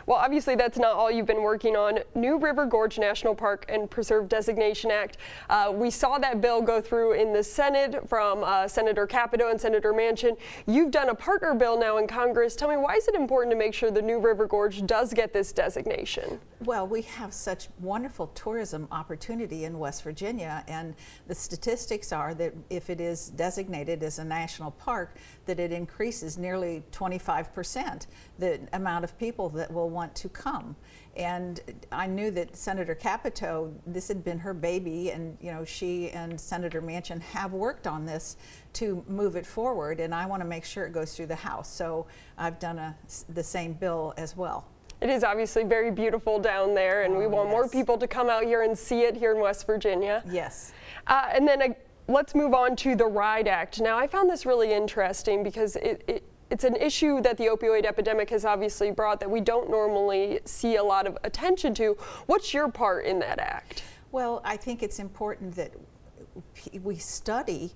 Well, 0.07 0.19
obviously, 0.19 0.55
that's 0.55 0.79
not 0.79 0.95
all 0.95 1.11
you've 1.11 1.27
been 1.27 1.43
working 1.43 1.77
on. 1.77 2.01
New 2.15 2.39
River 2.39 2.67
Gorge 2.67 2.99
National 2.99 3.35
Park 3.35 3.67
and 3.69 3.91
Preserve 3.91 4.29
Designation 4.29 4.91
Act. 4.91 5.19
Uh, 5.49 5.73
we 5.75 5.91
saw 5.91 6.19
that 6.19 6.41
bill 6.41 6.63
go 6.63 6.81
through 6.81 7.13
in 7.13 7.33
the 7.33 7.43
Senate 7.43 8.09
from 8.09 8.43
uh, 8.45 8.69
Senator 8.69 9.07
Capito 9.07 9.51
and 9.51 9.61
Senator 9.61 9.93
Manchin. 9.93 10.37
You've 10.67 10.91
done 10.91 11.09
a 11.09 11.15
partner 11.15 11.55
bill 11.55 11.79
now 11.79 11.99
in 11.99 12.07
Congress. 12.07 12.57
Tell 12.57 12.69
me, 12.69 12.77
why 12.77 12.95
is 12.95 13.09
it 13.09 13.15
important 13.15 13.51
to 13.53 13.57
make 13.57 13.75
sure 13.75 13.91
the 13.91 14.03
New 14.03 14.19
River 14.19 14.47
Gorge 14.47 14.87
does 14.87 15.13
get 15.13 15.33
this 15.33 15.53
designation? 15.53 16.41
Well, 16.65 16.89
we 16.89 17.03
have 17.03 17.33
such 17.33 17.69
wonderful 17.79 18.27
tourism 18.29 18.89
opportunity 18.91 19.65
in 19.65 19.79
West 19.79 20.03
Virginia, 20.03 20.65
and 20.67 20.97
the 21.29 21.35
statistics 21.35 22.13
are 22.13 22.35
that 22.35 22.53
if 22.69 22.91
it 22.91 23.01
is 23.01 23.29
designated 23.29 24.03
as 24.03 24.19
a 24.19 24.25
national 24.25 24.73
park, 24.73 25.15
that 25.47 25.61
it 25.61 25.71
increases 25.71 26.37
nearly 26.37 26.83
25 26.91 27.55
percent 27.55 28.09
the 28.41 28.59
amount 28.73 29.05
of 29.05 29.17
people 29.19 29.49
that 29.51 29.73
will 29.73 29.89
want 29.89 30.17
to 30.17 30.29
come. 30.29 30.75
And 31.17 31.61
I 31.93 32.09
knew 32.09 32.33
that 32.33 32.57
Senator 32.57 32.97
Capito, 32.97 33.73
this 33.87 34.09
had 34.09 34.25
been 34.25 34.41
her 34.41 34.53
baby, 34.53 35.13
and 35.13 35.39
you 35.41 35.53
know 35.53 35.65
she 35.65 36.11
and 36.11 36.41
Senator 36.41 36.83
Manchin 36.83 37.21
have 37.21 37.53
worked 37.53 37.87
on 37.87 38.05
this 38.05 38.37
to 38.75 39.05
move 39.07 39.37
it 39.37 39.47
forward, 39.47 40.01
and 40.01 40.13
I 40.13 40.27
want 40.27 40.43
to 40.43 40.49
make 40.49 40.65
sure 40.65 40.87
it 40.87 40.93
goes 40.93 41.15
through 41.15 41.27
the 41.27 41.37
House. 41.37 41.73
So 41.73 42.09
I've 42.37 42.59
done 42.59 42.79
a, 42.79 42.97
the 43.29 43.45
same 43.45 43.75
bill 43.75 44.13
as 44.17 44.37
well. 44.37 44.67
It 45.01 45.11
is 45.11 45.23
obviously 45.23 45.65
very 45.65 45.91
beautiful 45.91 46.39
down 46.39 46.75
there, 46.75 47.03
and 47.03 47.15
oh, 47.15 47.19
we 47.19 47.27
want 47.27 47.49
yes. 47.49 47.53
more 47.53 47.69
people 47.69 47.99
to 47.99 48.09
come 48.09 48.29
out 48.29 48.45
here 48.45 48.63
and 48.63 48.77
see 48.77 49.03
it 49.03 49.17
here 49.17 49.33
in 49.33 49.41
West 49.41 49.67
Virginia. 49.67 50.23
Yes. 50.29 50.73
Uh, 51.07 51.29
and 51.33 51.47
then 51.47 51.63
uh, 51.63 51.69
let's 52.09 52.35
move 52.35 52.53
on 52.53 52.75
to 52.77 52.97
the 52.97 53.07
RIDE 53.07 53.47
Act. 53.47 53.81
Now, 53.81 53.97
I 53.97 54.07
found 54.07 54.29
this 54.29 54.45
really 54.45 54.73
interesting 54.73 55.43
because 55.43 55.77
it, 55.77 56.03
it 56.09 56.25
it's 56.51 56.65
an 56.65 56.77
issue 56.77 57.21
that 57.21 57.37
the 57.37 57.45
opioid 57.47 57.85
epidemic 57.85 58.31
has 58.31 58.45
obviously 58.45 58.91
brought 58.91 59.21
that 59.21 59.31
we 59.31 59.41
don't 59.41 59.71
normally 59.71 60.41
see 60.47 60.77
a 60.77 60.83
lot 60.83 61.07
of 61.07 61.19
attention 61.23 61.75
to. 61.75 61.97
What's 62.27 62.55
your 62.55 62.71
part 62.71 63.05
in 63.05 63.19
that 63.19 63.39
act? 63.39 63.83
Well, 64.13 64.41
I 64.45 64.57
think 64.57 64.83
it's 64.83 64.99
important 64.99 65.55
that 65.57 65.73
we 66.83 66.97
study 66.97 67.73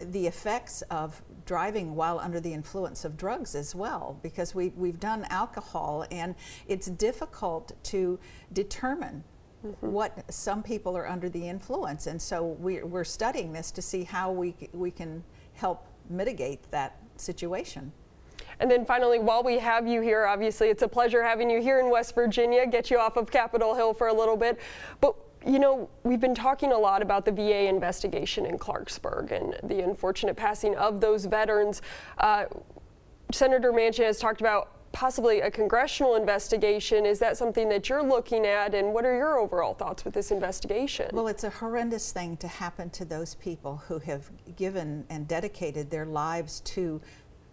the 0.00 0.26
effects 0.26 0.82
of 0.90 1.22
driving 1.46 1.94
while 1.94 2.18
under 2.18 2.40
the 2.40 2.52
influence 2.52 3.04
of 3.04 3.16
drugs 3.16 3.54
as 3.54 3.74
well, 3.74 4.18
because 4.22 4.54
we, 4.54 4.68
we've 4.76 5.00
done 5.00 5.24
alcohol 5.30 6.04
and 6.10 6.34
it's 6.68 6.88
difficult 6.88 7.72
to 7.84 8.18
determine 8.52 9.24
mm-hmm. 9.64 9.86
what 9.90 10.24
some 10.32 10.62
people 10.62 10.96
are 10.96 11.08
under 11.08 11.28
the 11.28 11.48
influence. 11.48 12.06
And 12.08 12.20
so 12.20 12.56
we're, 12.58 12.84
we're 12.84 13.04
studying 13.04 13.52
this 13.52 13.70
to 13.70 13.80
see 13.80 14.04
how 14.04 14.30
we, 14.30 14.54
we 14.72 14.90
can 14.90 15.22
help 15.54 15.86
mitigate 16.10 16.70
that 16.70 17.00
situation. 17.16 17.92
And 18.58 18.70
then 18.70 18.86
finally, 18.86 19.18
while 19.18 19.42
we 19.42 19.58
have 19.58 19.86
you 19.86 20.00
here, 20.00 20.26
obviously 20.26 20.68
it's 20.68 20.82
a 20.82 20.88
pleasure 20.88 21.22
having 21.22 21.50
you 21.50 21.60
here 21.60 21.78
in 21.78 21.90
West 21.90 22.14
Virginia, 22.14 22.66
get 22.66 22.90
you 22.90 22.98
off 22.98 23.16
of 23.16 23.30
Capitol 23.30 23.74
Hill 23.74 23.92
for 23.92 24.08
a 24.08 24.14
little 24.14 24.36
bit. 24.36 24.58
But 25.00 25.14
you 25.46 25.58
know, 25.58 25.88
we've 26.02 26.20
been 26.20 26.34
talking 26.34 26.72
a 26.72 26.78
lot 26.78 27.02
about 27.02 27.24
the 27.24 27.32
VA 27.32 27.68
investigation 27.68 28.46
in 28.46 28.58
Clarksburg 28.58 29.30
and 29.30 29.56
the 29.68 29.80
unfortunate 29.80 30.36
passing 30.36 30.74
of 30.76 31.00
those 31.00 31.24
veterans. 31.26 31.82
Uh, 32.18 32.46
Senator 33.32 33.72
Manchin 33.72 34.04
has 34.04 34.18
talked 34.18 34.40
about 34.40 34.92
possibly 34.92 35.40
a 35.40 35.50
congressional 35.50 36.16
investigation. 36.16 37.04
Is 37.04 37.18
that 37.18 37.36
something 37.36 37.68
that 37.68 37.88
you're 37.88 38.02
looking 38.02 38.46
at, 38.46 38.74
and 38.74 38.92
what 38.94 39.04
are 39.04 39.16
your 39.16 39.38
overall 39.38 39.74
thoughts 39.74 40.04
with 40.04 40.14
this 40.14 40.30
investigation? 40.30 41.10
Well, 41.12 41.28
it's 41.28 41.44
a 41.44 41.50
horrendous 41.50 42.12
thing 42.12 42.36
to 42.38 42.48
happen 42.48 42.90
to 42.90 43.04
those 43.04 43.34
people 43.34 43.76
who 43.88 43.98
have 44.00 44.30
given 44.56 45.04
and 45.10 45.28
dedicated 45.28 45.90
their 45.90 46.06
lives 46.06 46.60
to 46.60 47.00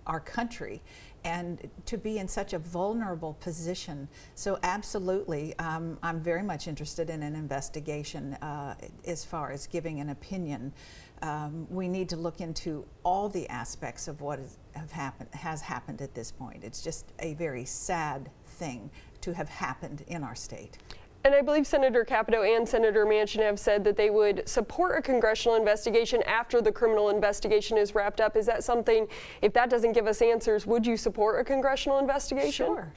our 0.07 0.19
country 0.19 0.81
and 1.23 1.69
to 1.85 1.97
be 1.97 2.17
in 2.17 2.27
such 2.27 2.53
a 2.53 2.59
vulnerable 2.59 3.33
position. 3.39 4.07
So, 4.35 4.59
absolutely, 4.63 5.57
um, 5.59 5.97
I'm 6.03 6.21
very 6.21 6.43
much 6.43 6.67
interested 6.67 7.09
in 7.09 7.23
an 7.23 7.35
investigation 7.35 8.33
uh, 8.35 8.75
as 9.05 9.23
far 9.23 9.51
as 9.51 9.67
giving 9.67 9.99
an 9.99 10.09
opinion. 10.09 10.73
Um, 11.21 11.67
we 11.69 11.87
need 11.87 12.09
to 12.09 12.17
look 12.17 12.41
into 12.41 12.85
all 13.03 13.29
the 13.29 13.47
aspects 13.47 14.07
of 14.07 14.19
what 14.19 14.39
is, 14.39 14.57
have 14.91 15.13
has 15.31 15.61
happened 15.61 16.01
at 16.01 16.13
this 16.13 16.31
point. 16.31 16.63
It's 16.63 16.81
just 16.81 17.13
a 17.19 17.33
very 17.35 17.63
sad 17.63 18.29
thing 18.43 18.89
to 19.21 19.33
have 19.33 19.47
happened 19.47 20.03
in 20.07 20.23
our 20.23 20.35
state. 20.35 20.77
And 21.25 21.33
I 21.33 21.41
believe 21.41 21.65
Senator 21.65 22.03
Capito 22.03 22.43
and 22.43 22.67
Senator 22.67 23.05
Manchin 23.05 23.41
have 23.43 23.57
said 23.57 23.83
that 23.85 23.95
they 23.95 24.09
would 24.09 24.47
support 24.47 24.97
a 24.97 25.01
congressional 25.01 25.55
investigation 25.55 26.21
after 26.23 26.61
the 26.61 26.71
criminal 26.71 27.09
investigation 27.09 27.77
is 27.77 27.95
wrapped 27.95 28.19
up. 28.19 28.35
Is 28.35 28.45
that 28.47 28.63
something, 28.63 29.07
if 29.41 29.53
that 29.53 29.69
doesn't 29.69 29.93
give 29.93 30.05
us 30.05 30.21
answers, 30.21 30.65
would 30.65 30.85
you 30.85 30.97
support 30.97 31.39
a 31.39 31.43
congressional 31.43 31.99
investigation? 31.99 32.65
Sure. 32.65 32.91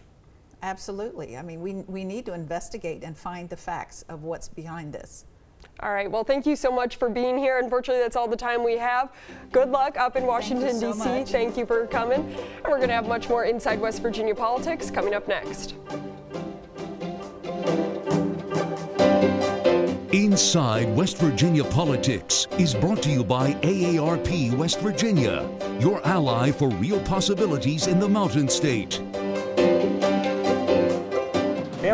Absolutely. 0.63 1.37
I 1.37 1.43
mean, 1.43 1.61
we, 1.61 1.75
we 1.75 2.03
need 2.03 2.27
to 2.27 2.35
investigate 2.35 3.05
and 3.05 3.17
find 3.17 3.49
the 3.49 3.57
facts 3.57 4.05
of 4.09 4.25
what's 4.25 4.49
behind 4.49 4.93
this. 4.93 5.25
All 5.81 5.93
right. 5.93 6.11
Well, 6.11 6.25
thank 6.25 6.47
you 6.47 6.57
so 6.57 6.73
much 6.73 6.97
for 6.97 7.09
being 7.09 7.39
here. 7.39 7.59
Unfortunately, 7.59 8.03
that's 8.03 8.17
all 8.17 8.29
the 8.29 8.37
time 8.37 8.65
we 8.65 8.79
have. 8.79 9.13
Good 9.53 9.71
luck 9.71 9.97
up 9.99 10.17
in 10.17 10.27
Washington, 10.27 10.81
D.C. 10.81 10.99
So 10.99 11.25
thank 11.25 11.57
you 11.57 11.67
for 11.67 11.87
coming. 11.87 12.21
And 12.23 12.65
we're 12.65 12.79
going 12.79 12.89
to 12.89 12.95
have 12.95 13.07
much 13.07 13.29
more 13.29 13.45
Inside 13.45 13.81
West 13.81 14.03
Virginia 14.03 14.35
politics 14.35 14.91
coming 14.91 15.15
up 15.15 15.29
next. 15.29 15.75
Inside 20.13 20.95
West 20.95 21.19
Virginia 21.19 21.65
Politics 21.65 22.47
is 22.59 22.77
brought 22.77 23.03
to 23.03 23.11
you 23.11 23.25
by 23.25 23.55
AARP 23.55 24.57
West 24.57 24.79
Virginia, 24.79 25.49
your 25.81 26.01
ally 26.07 26.53
for 26.53 26.69
real 26.69 27.01
possibilities 27.01 27.89
in 27.89 27.99
the 27.99 28.09
Mountain 28.09 28.49
State. 28.49 29.03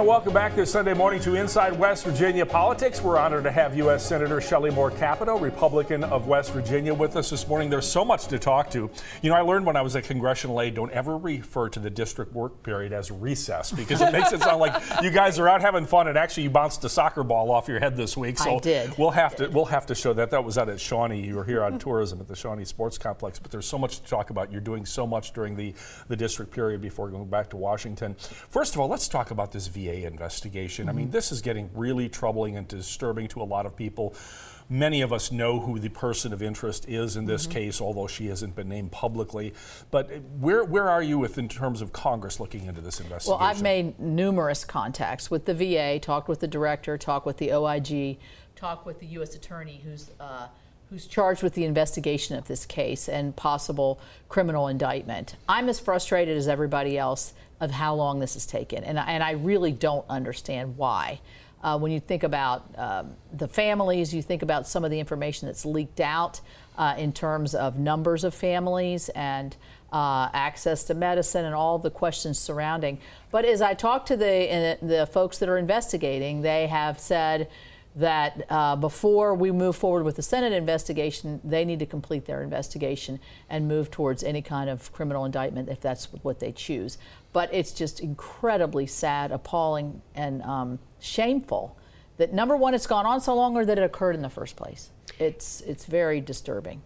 And 0.03 0.09
welcome 0.09 0.33
back 0.33 0.57
this 0.57 0.73
Sunday 0.73 0.95
morning 0.95 1.21
to 1.21 1.37
Inside 1.37 1.79
West 1.79 2.05
Virginia 2.05 2.45
Politics. 2.45 3.01
We're 3.01 3.19
honored 3.19 3.45
to 3.45 3.53
have 3.53 3.77
U.S. 3.77 4.05
Senator 4.05 4.41
Shelley 4.41 4.73
Moore 4.73 4.91
Capito, 4.91 5.39
Republican 5.39 6.03
of 6.03 6.27
West 6.27 6.53
Virginia, 6.53 6.93
with 6.93 7.15
us 7.15 7.31
this 7.31 7.47
morning. 7.47 7.71
There's 7.71 7.87
so 7.87 8.05
much 8.05 8.27
to 8.27 8.41
talk 8.41 8.69
to. 8.73 8.91
You 9.23 9.31
know, 9.31 9.37
I 9.37 9.43
learned 9.43 9.65
when 9.65 9.77
I 9.77 9.83
was 9.83 9.95
a 9.95 10.03
congressional 10.03 10.61
aide, 10.61 10.75
don't 10.75 10.91
ever 10.91 11.17
refer 11.17 11.69
to 11.69 11.79
the 11.79 11.89
district 11.89 12.33
work 12.33 12.65
period 12.65 12.93
as 12.93 13.13
recess 13.13 13.71
because 13.71 14.01
it 14.01 14.11
makes 14.13 14.33
it 14.33 14.41
sound 14.41 14.59
like 14.59 14.75
you 15.05 15.11
guys 15.13 15.39
are 15.39 15.49
out 15.49 15.61
having 15.61 15.87
fun 15.87 16.09
and 16.09 16.19
actually 16.19 16.43
you 16.43 16.51
bounced 16.51 16.83
a 16.83 16.89
soccer 16.89 17.23
ball 17.23 17.53
off 17.53 17.69
your 17.69 17.79
head 17.79 17.97
this 17.97 18.17
week. 18.17 18.39
So 18.41 18.57
I 18.57 18.59
did. 18.59 18.99
we'll 18.99 19.13
have 19.13 19.37
to 19.37 19.47
we'll 19.51 19.67
have 19.67 19.87
to 19.87 19.95
show 19.95 20.13
that. 20.15 20.33
That 20.33 20.43
was 20.43 20.59
out 20.59 20.69
at 20.69 20.81
Shawnee. 20.81 21.25
You 21.25 21.37
were 21.37 21.45
here 21.45 21.63
on 21.63 21.79
tourism 21.79 22.21
at 22.21 22.27
the 22.27 22.35
Shawnee 22.35 22.65
Sports 22.65 22.99
Complex. 22.99 23.39
But 23.39 23.53
there's 23.53 23.67
so 23.67 23.79
much 23.79 24.01
to 24.01 24.05
talk 24.11 24.31
about. 24.31 24.51
You're 24.51 24.61
doing 24.61 24.85
so 24.85 25.07
much 25.07 25.33
during 25.33 25.55
the, 25.55 25.75
the 26.09 26.17
district 26.17 26.51
period 26.51 26.81
before 26.81 27.09
going 27.09 27.31
back 27.31 27.51
to 27.51 27.57
Washington. 27.57 28.17
First 28.51 28.75
of 28.75 28.81
all, 28.81 28.89
let's 28.89 29.07
talk 29.07 29.31
about 29.31 29.53
this 29.53 29.69
VA 29.69 29.92
investigation. 30.01 30.89
I 30.89 30.93
mean, 30.93 31.07
mm-hmm. 31.07 31.13
this 31.13 31.33
is 31.33 31.41
getting 31.41 31.71
really 31.75 32.09
troubling 32.09 32.57
and 32.57 32.67
disturbing 32.67 33.29
to 33.29 33.43
a 33.43 33.45
lot 33.45 33.67
of 33.67 33.77
people. 33.77 34.15
Many 34.69 35.03
of 35.03 35.13
us 35.13 35.31
know 35.31 35.61
who 35.61 35.79
the 35.79 35.91
person 35.91 36.33
of 36.33 36.43
interest 36.43 36.89
is 36.89 37.17
in 37.17 37.27
this 37.27 37.43
mm-hmm. 37.43 37.53
case, 37.53 37.81
although 37.81 38.07
she 38.07 38.29
hasn't 38.29 38.57
been 38.57 38.69
named 38.69 38.93
publicly. 38.93 39.53
But 39.91 40.11
eh, 40.11 40.19
where 40.41 40.65
where 40.65 40.89
are 40.89 41.03
you 41.03 41.19
with 41.19 41.37
in 41.37 41.49
terms 41.49 41.83
of 41.83 41.93
Congress 41.93 42.41
looking 42.41 42.67
into 42.67 42.81
this 42.81 43.01
investigation? 43.01 43.39
Well, 43.39 43.49
I've 43.49 43.63
made 43.63 43.99
numerous 44.01 44.65
contacts 44.65 45.31
with 45.31 45.45
the 45.45 45.55
VA, 45.55 45.99
talked 45.99 46.29
with 46.29 46.41
the 46.41 46.49
director, 46.49 46.97
talked 46.97 47.27
with 47.27 47.37
the 47.37 47.53
OIG, 47.53 48.19
talked 48.57 48.87
with 48.87 49.01
the 49.01 49.07
U.S. 49.07 49.35
attorney 49.35 49.81
who's 49.85 50.11
uh, 50.19 50.49
who's 50.93 51.07
charged 51.07 51.43
with 51.43 51.55
the 51.55 51.65
investigation 51.65 52.37
of 52.37 52.47
this 52.49 52.67
case 52.67 53.09
and 53.09 53.35
possible 53.35 53.99
criminal 54.29 54.69
indictment. 54.69 55.37
I'm 55.49 55.71
as 55.71 55.81
frustrated 55.81 56.37
as 56.37 56.49
everybody 56.49 56.99
else 56.99 57.33
of 57.61 57.71
how 57.71 57.95
long 57.95 58.21
this 58.21 58.35
has 58.35 58.45
taken, 58.45 58.85
and, 58.85 58.99
I- 58.99 59.07
and 59.13 59.23
I 59.23 59.31
really 59.31 59.73
don't 59.73 60.05
understand 60.11 60.77
why. 60.77 61.21
Uh, 61.65 61.79
when 61.79 61.93
you 61.93 62.01
think 62.01 62.25
about 62.25 62.67
um, 62.77 63.15
the 63.33 63.49
families, 63.49 64.13
you 64.13 64.21
think 64.21 64.43
about 64.43 64.67
some 64.67 64.85
of 64.85 64.91
the 64.91 65.01
information 65.01 65.47
that's 65.47 65.65
leaked 65.65 66.01
out 66.01 66.43
uh, 66.77 66.95
in 66.99 67.13
terms 67.13 67.55
of 67.55 67.79
numbers 67.79 68.23
of 68.23 68.35
families 68.35 69.09
and 69.11 69.57
uh, 69.93 70.29
access 70.35 70.85
to 70.85 70.95
medicine 70.95 71.47
and 71.47 71.55
all 71.55 71.79
the 71.79 71.91
questions 71.91 72.39
surrounding. 72.39 72.99
But 73.31 73.47
as 73.47 73.63
I 73.63 73.73
talk 73.73 74.05
to 74.07 74.17
the, 74.17 74.77
uh, 74.83 74.87
the 74.87 75.07
folks 75.07 75.39
that 75.39 75.49
are 75.49 75.57
investigating, 75.57 76.43
they 76.43 76.67
have 76.67 76.99
said 77.01 77.49
that 77.95 78.47
uh, 78.49 78.77
before 78.77 79.35
we 79.35 79.51
move 79.51 79.77
forward 79.77 80.05
with 80.05 80.17
the 80.17 80.23
Senate 80.23 80.53
investigation, 80.53 81.41
they 81.45 81.65
need 81.65 81.79
to 81.79 81.87
complete 81.87 82.25
their 82.25 82.43
investigation 82.43 83.21
and 83.51 83.69
move 83.69 83.91
towards 83.91 84.25
any 84.25 84.41
kind 84.41 84.71
of 84.71 84.91
criminal 84.93 85.25
indictment 85.25 85.69
if 85.69 85.81
that's 85.81 86.07
what 86.23 86.41
they 86.41 86.53
choose. 86.53 86.97
But 87.33 87.53
it's 87.53 87.73
just 87.73 88.01
incredibly 88.01 88.87
sad, 88.87 89.31
appalling, 89.31 90.01
and 90.15 90.43
um, 90.43 90.79
shameful 91.01 91.77
that 92.19 92.33
number 92.33 92.57
one, 92.57 92.75
it's 92.75 92.87
gone 92.87 93.07
on 93.07 93.21
so 93.21 93.35
long, 93.35 93.57
or 93.57 93.65
that 93.65 93.79
it 93.79 93.83
occurred 93.83 94.15
in 94.15 94.23
the 94.23 94.31
first 94.31 94.57
place. 94.57 94.91
It's 95.19 95.61
it's 95.63 95.87
very 95.87 96.21
disturbing. 96.21 96.83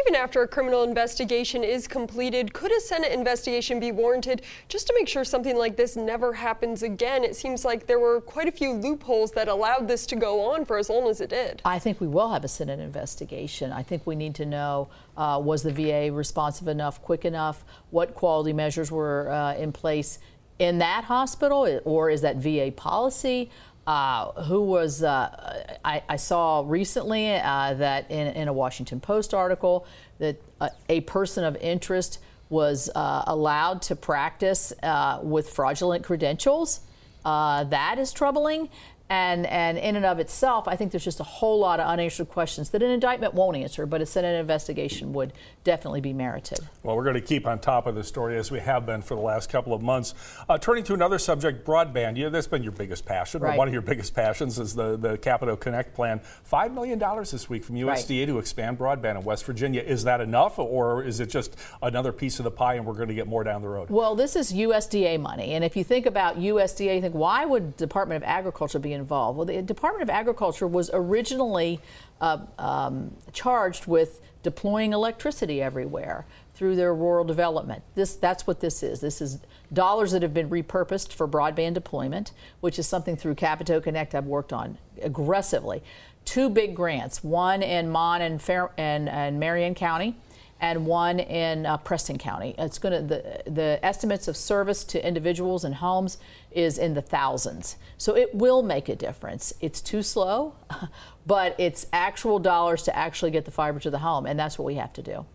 Even 0.00 0.14
after 0.14 0.42
a 0.42 0.48
criminal 0.48 0.84
investigation 0.84 1.62
is 1.62 1.86
completed, 1.86 2.54
could 2.54 2.72
a 2.72 2.80
Senate 2.80 3.12
investigation 3.12 3.78
be 3.78 3.92
warranted 3.92 4.40
just 4.68 4.86
to 4.86 4.94
make 4.96 5.06
sure 5.06 5.22
something 5.22 5.56
like 5.56 5.76
this 5.76 5.96
never 5.96 6.32
happens 6.32 6.82
again? 6.82 7.24
It 7.24 7.36
seems 7.36 7.62
like 7.62 7.86
there 7.86 7.98
were 7.98 8.22
quite 8.22 8.48
a 8.48 8.52
few 8.52 8.72
loopholes 8.72 9.32
that 9.32 9.48
allowed 9.48 9.88
this 9.88 10.06
to 10.06 10.16
go 10.16 10.50
on 10.52 10.64
for 10.64 10.78
as 10.78 10.88
long 10.88 11.10
as 11.10 11.20
it 11.20 11.28
did. 11.28 11.60
I 11.66 11.78
think 11.78 12.00
we 12.00 12.06
will 12.06 12.32
have 12.32 12.42
a 12.42 12.48
Senate 12.48 12.80
investigation. 12.80 13.70
I 13.70 13.82
think 13.82 14.06
we 14.06 14.16
need 14.16 14.34
to 14.36 14.46
know 14.46 14.88
uh, 15.18 15.38
was 15.44 15.62
the 15.62 15.72
VA 15.72 16.10
responsive 16.10 16.68
enough, 16.68 17.02
quick 17.02 17.26
enough, 17.26 17.62
what 17.90 18.14
quality 18.14 18.54
measures 18.54 18.90
were 18.90 19.30
uh, 19.30 19.54
in 19.56 19.72
place 19.72 20.18
in 20.58 20.78
that 20.78 21.04
hospital, 21.04 21.80
or 21.84 22.08
is 22.08 22.20
that 22.20 22.36
VA 22.36 22.72
policy? 22.74 23.50
Uh, 23.84 24.30
who 24.44 24.62
was, 24.62 25.02
uh, 25.02 25.78
I, 25.84 26.04
I 26.08 26.14
saw 26.14 26.62
recently 26.64 27.34
uh, 27.34 27.74
that 27.74 28.08
in, 28.12 28.28
in 28.28 28.46
a 28.46 28.52
Washington 28.52 29.00
Post 29.00 29.34
article 29.34 29.86
that 30.20 30.40
uh, 30.60 30.68
a 30.88 31.00
person 31.00 31.42
of 31.42 31.56
interest 31.56 32.20
was 32.48 32.88
uh, 32.94 33.24
allowed 33.26 33.82
to 33.82 33.96
practice 33.96 34.72
uh, 34.84 35.18
with 35.20 35.50
fraudulent 35.50 36.04
credentials. 36.04 36.80
That 37.24 37.98
is 37.98 38.12
troubling. 38.12 38.68
And, 39.12 39.44
and 39.44 39.76
in 39.76 39.94
and 39.96 40.06
of 40.06 40.18
itself, 40.20 40.66
I 40.66 40.74
think 40.74 40.90
there's 40.90 41.04
just 41.04 41.20
a 41.20 41.24
whole 41.24 41.58
lot 41.58 41.80
of 41.80 41.86
unanswered 41.86 42.30
questions 42.30 42.70
that 42.70 42.82
an 42.82 42.90
indictment 42.90 43.34
won't 43.34 43.58
answer, 43.58 43.84
but 43.84 44.00
a 44.00 44.06
Senate 44.06 44.40
investigation 44.40 45.12
would 45.12 45.34
definitely 45.64 46.00
be 46.00 46.14
merited. 46.14 46.60
Well, 46.82 46.96
we're 46.96 47.04
going 47.04 47.16
to 47.16 47.20
keep 47.20 47.46
on 47.46 47.58
top 47.58 47.86
of 47.86 47.94
this 47.94 48.08
story 48.08 48.38
as 48.38 48.50
we 48.50 48.58
have 48.60 48.86
been 48.86 49.02
for 49.02 49.14
the 49.14 49.20
last 49.20 49.50
couple 49.50 49.74
of 49.74 49.82
months. 49.82 50.14
Uh, 50.48 50.56
turning 50.56 50.82
to 50.84 50.94
another 50.94 51.18
subject, 51.18 51.66
broadband. 51.66 52.16
Yeah, 52.16 52.30
that's 52.30 52.46
been 52.46 52.62
your 52.62 52.72
biggest 52.72 53.04
passion, 53.04 53.44
or 53.44 53.54
one 53.54 53.68
of 53.68 53.74
your 53.74 53.82
biggest 53.82 54.14
passions 54.14 54.58
is 54.58 54.74
the, 54.74 54.96
the 54.96 55.18
Capito 55.18 55.56
Connect 55.56 55.94
plan. 55.94 56.18
$5 56.50 56.72
million 56.72 56.98
this 56.98 57.50
week 57.50 57.64
from 57.64 57.76
USDA 57.76 58.24
to 58.28 58.38
expand 58.38 58.78
broadband 58.78 59.18
in 59.18 59.24
West 59.24 59.44
Virginia. 59.44 59.82
Is 59.82 60.04
that 60.04 60.22
enough, 60.22 60.58
or 60.58 61.02
is 61.02 61.20
it 61.20 61.28
just 61.28 61.54
another 61.82 62.12
piece 62.12 62.38
of 62.38 62.44
the 62.44 62.50
pie 62.50 62.76
and 62.76 62.86
we're 62.86 62.94
going 62.94 63.08
to 63.08 63.14
get 63.14 63.26
more 63.26 63.44
down 63.44 63.60
the 63.60 63.68
road? 63.68 63.90
Well, 63.90 64.14
this 64.14 64.36
is 64.36 64.54
USDA 64.54 65.20
money, 65.20 65.52
and 65.52 65.62
if 65.62 65.76
you 65.76 65.84
think 65.84 66.06
about 66.06 66.38
USDA, 66.38 66.94
you 66.94 67.00
think 67.02 67.14
why 67.14 67.44
would 67.44 67.76
Department 67.76 68.24
of 68.24 68.26
Agriculture 68.26 68.78
be 68.78 69.01
involved? 69.02 69.36
Well, 69.36 69.46
the 69.46 69.60
Department 69.62 70.02
of 70.02 70.10
Agriculture 70.10 70.66
was 70.66 70.90
originally 70.92 71.80
uh, 72.20 72.38
um, 72.58 73.14
charged 73.32 73.86
with 73.86 74.20
deploying 74.42 74.92
electricity 74.92 75.60
everywhere 75.60 76.24
through 76.54 76.76
their 76.76 76.94
rural 76.94 77.24
development. 77.24 77.82
This 77.94 78.14
that's 78.14 78.46
what 78.46 78.60
this 78.60 78.82
is. 78.82 79.00
This 79.00 79.20
is 79.20 79.38
dollars 79.72 80.12
that 80.12 80.22
have 80.22 80.34
been 80.34 80.50
repurposed 80.50 81.12
for 81.12 81.26
broadband 81.26 81.74
deployment, 81.74 82.32
which 82.60 82.78
is 82.78 82.86
something 82.86 83.16
through 83.16 83.34
Capito 83.34 83.80
Connect 83.80 84.14
I've 84.14 84.26
worked 84.26 84.52
on 84.52 84.78
aggressively. 85.02 85.82
Two 86.24 86.48
big 86.48 86.76
grants, 86.76 87.24
one 87.24 87.62
in 87.62 87.90
Mon 87.90 88.22
and, 88.22 88.40
Fair, 88.40 88.70
and, 88.78 89.08
and 89.08 89.40
Marion 89.40 89.74
County 89.74 90.16
and 90.62 90.86
one 90.86 91.18
in 91.18 91.66
uh, 91.66 91.76
Preston 91.76 92.16
County. 92.16 92.54
It's 92.56 92.78
going 92.78 92.92
to 92.92 93.06
the 93.06 93.50
the 93.50 93.84
estimates 93.84 94.28
of 94.28 94.36
service 94.36 94.84
to 94.84 95.06
individuals 95.06 95.64
and 95.64 95.74
homes 95.74 96.18
is 96.52 96.78
in 96.78 96.94
the 96.94 97.02
thousands. 97.02 97.76
So 97.98 98.16
it 98.16 98.34
will 98.34 98.62
make 98.62 98.88
a 98.88 98.96
difference. 98.96 99.52
It's 99.60 99.80
too 99.80 100.02
slow, 100.02 100.54
but 101.26 101.56
it's 101.58 101.86
actual 101.92 102.38
dollars 102.38 102.84
to 102.84 102.96
actually 102.96 103.32
get 103.32 103.44
the 103.44 103.50
fiber 103.50 103.80
to 103.80 103.90
the 103.90 103.98
home, 103.98 104.24
and 104.24 104.38
that's 104.38 104.58
what 104.58 104.64
we 104.64 104.76
have 104.76 104.92
to 104.94 105.02
do. 105.02 105.26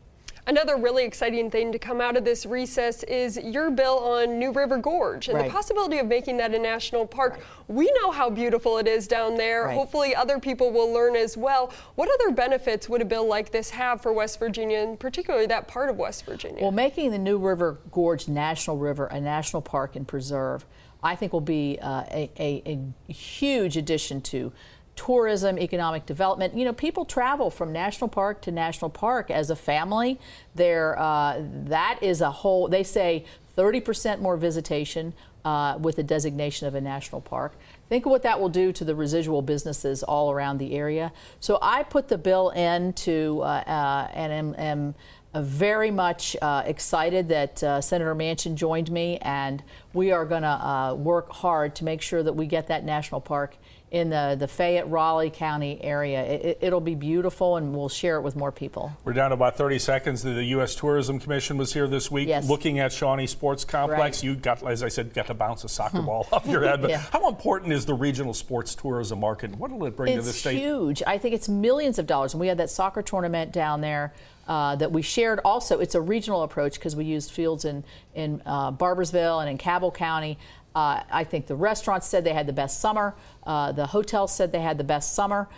Another 0.48 0.78
really 0.78 1.04
exciting 1.04 1.52
thing 1.52 1.74
to 1.74 1.78
come 1.78 2.00
out 2.00 2.16
of 2.16 2.24
this 2.24 2.46
recess 2.46 3.04
is 3.04 3.36
your 3.36 3.70
bill 3.70 3.98
on 4.00 4.40
New 4.40 4.54
River 4.54 4.78
Gorge 4.78 5.28
and 5.28 5.38
Right. 5.38 5.48
the 5.48 5.52
possibility 5.52 5.98
of 5.98 6.08
making 6.08 6.38
that 6.38 6.54
a 6.54 6.58
national 6.58 7.06
park. 7.06 7.42
We 7.68 7.92
know 8.02 8.12
how 8.12 8.30
beautiful 8.30 8.78
it 8.78 8.88
is 8.88 9.10
down 9.10 9.36
there. 9.36 9.66
Right. 9.66 9.76
Hopefully, 9.76 10.16
other 10.16 10.40
people 10.40 10.72
will 10.72 10.90
learn 10.94 11.18
as 11.18 11.36
well. 11.36 11.74
What 11.96 12.08
other 12.14 12.34
benefits 12.34 12.88
would 12.88 13.02
a 13.02 13.06
bill 13.06 13.28
like 13.28 13.52
this 13.52 13.72
have 13.72 14.02
for 14.02 14.14
West 14.14 14.40
Virginia, 14.40 14.80
and 14.80 14.98
particularly 14.98 15.48
that 15.48 15.68
part 15.68 15.90
of 15.90 15.98
West 15.98 16.26
Virginia? 16.26 16.62
Well, 16.62 16.72
making 16.72 17.12
the 17.12 17.20
New 17.20 17.38
River 17.40 17.80
Gorge 17.92 18.30
National 18.30 18.78
River 18.78 19.08
a 19.08 19.20
national 19.20 19.62
park 19.64 19.98
and 19.98 20.08
preserve, 20.08 20.66
I 21.04 21.18
think 21.18 21.34
will 21.34 21.42
be 21.42 21.78
uh, 21.82 22.04
a, 22.10 22.32
a, 22.40 22.80
a 23.10 23.12
huge 23.12 23.76
addition 23.76 24.22
to 24.22 24.54
tourism, 24.98 25.58
economic 25.58 26.06
development. 26.06 26.58
You 26.58 26.66
know, 26.66 26.74
people 26.74 27.06
travel 27.06 27.50
from 27.50 27.72
national 27.72 28.10
park 28.10 28.42
to 28.42 28.52
national 28.52 28.90
park 28.90 29.32
as 29.32 29.50
a 29.50 29.56
family. 29.56 30.20
There, 30.56 31.00
uh, 31.00 31.42
that 31.66 32.00
is 32.02 32.20
a 32.20 32.32
whole. 32.32 32.68
They 32.68 32.84
say 32.84 33.24
30% 33.58 34.20
more 34.20 34.36
visitation 34.36 35.14
uh, 35.46 35.78
with 35.80 35.96
the 35.96 36.04
designation 36.04 36.68
of 36.68 36.76
a 36.76 36.82
national 36.82 37.22
park. 37.22 37.56
Think 37.88 38.06
of 38.06 38.12
what 38.12 38.24
that 38.24 38.40
will 38.40 38.50
do 38.50 38.74
to 38.74 38.84
the 38.84 38.96
residual 38.96 39.42
businesses 39.42 40.04
all 40.04 40.30
around 40.32 40.58
the 40.58 40.76
area. 40.76 41.14
So 41.40 41.58
I 41.62 41.84
put 41.84 42.10
the 42.10 42.18
bill 42.18 42.50
in 42.50 42.92
to 42.94 43.40
uh, 43.42 43.46
uh, 43.46 44.12
and 44.14 44.34
am, 44.34 44.56
am 44.58 44.96
uh, 45.34 45.42
very 45.42 45.92
much 45.92 46.36
uh, 46.42 46.64
excited 46.66 47.30
that 47.30 47.64
uh, 47.64 47.80
Senator 47.80 48.16
Manchin 48.16 48.56
joined 48.56 48.92
me, 48.92 49.18
and 49.22 49.64
we 49.94 50.12
are 50.12 50.26
going 50.26 50.42
to 50.42 50.48
uh, 50.48 50.94
work 50.96 51.32
hard 51.32 51.76
to 51.76 51.84
make 51.84 52.02
sure 52.02 52.24
that 52.24 52.34
we 52.34 52.46
get 52.46 52.68
that 52.68 52.84
national 52.84 53.22
park 53.22 53.56
in 53.90 54.10
the, 54.10 54.36
the 54.38 54.48
Fayette 54.48 54.90
Raleigh 54.90 55.30
County 55.30 55.82
area. 55.82 56.22
It, 56.24 56.58
it, 56.62 56.74
will 56.74 56.82
be 56.82 56.96
beautiful, 56.96 57.56
and 57.56 57.74
we'll 57.74 57.88
share 57.88 58.18
it 58.18 58.22
with 58.22 58.36
more 58.36 58.52
people. 58.52 58.92
We're 59.06 59.14
down 59.14 59.30
to 59.30 59.36
about 59.36 59.56
30 59.56 59.80
seconds. 59.80 60.24
The 60.24 60.44
U.S. 60.44 60.76
Tourism 60.76 61.20
Commission 61.20 61.58
was 61.58 61.74
here 61.74 61.88
this 61.88 62.12
week 62.12 62.28
Yes. 62.28 62.50
looking 62.50 62.80
at 62.80 62.92
Shawnee 62.92 63.28
Sports 63.28 63.64
Complex. 63.64 64.18
Right. 64.18 64.24
You 64.24 64.36
got, 64.36 64.68
as 64.68 64.84
I 64.84 64.90
said, 64.90 65.14
got 65.14 65.28
to 65.28 65.34
bounce 65.34 65.64
a 65.64 65.70
soccer 65.70 66.02
ball 66.02 66.28
off 66.34 66.46
your 66.48 66.64
head. 66.64 66.82
But 66.82 66.90
Yeah. 66.92 66.98
how 67.12 67.30
important 67.30 67.72
is 67.72 67.86
the 67.86 67.94
regional 67.94 68.34
sports 68.34 68.76
tourism 68.76 69.22
market? 69.22 69.56
What 69.56 69.72
will 69.72 69.86
it 69.88 69.96
bring 69.96 70.16
to 70.18 70.22
the 70.22 70.34
state? 70.34 70.56
It's 70.56 70.62
huge. 70.66 71.04
I 71.08 71.18
think 71.18 71.34
it's 71.34 71.48
millions 71.48 71.98
of 71.98 72.08
dollars. 72.08 72.34
And 72.34 72.42
we 72.42 72.48
had 72.48 72.58
that 72.58 72.70
soccer 72.70 73.02
tournament 73.02 73.54
down 73.54 73.80
there 73.80 74.14
uh, 74.50 74.76
that 74.76 74.92
we 74.92 75.02
shared. 75.02 75.40
Also, 75.46 75.80
it's 75.80 75.96
a 75.96 76.02
regional 76.02 76.44
approach 76.44 76.74
because 76.76 76.96
we 76.96 77.06
used 77.06 77.32
fields 77.32 77.64
in 77.64 77.84
in 78.16 78.42
uh, 78.46 78.72
Barboursville 78.72 79.40
and 79.42 79.50
in 79.50 79.58
Cabell 79.58 79.92
County. 79.92 80.38
Uh, 80.78 81.02
I 81.12 81.24
think 81.24 81.48
the 81.48 81.56
restaurants 81.56 82.06
said 82.06 82.24
they 82.24 82.34
had 82.34 82.46
the 82.46 82.54
best 82.54 82.80
summer. 82.80 83.16
Uh, 83.44 83.72
the 83.72 83.88
hotels 83.88 84.32
said 84.32 84.52
they 84.52 84.62
had 84.62 84.78
the 84.78 84.84
best 84.84 85.16
summer, 85.16 85.50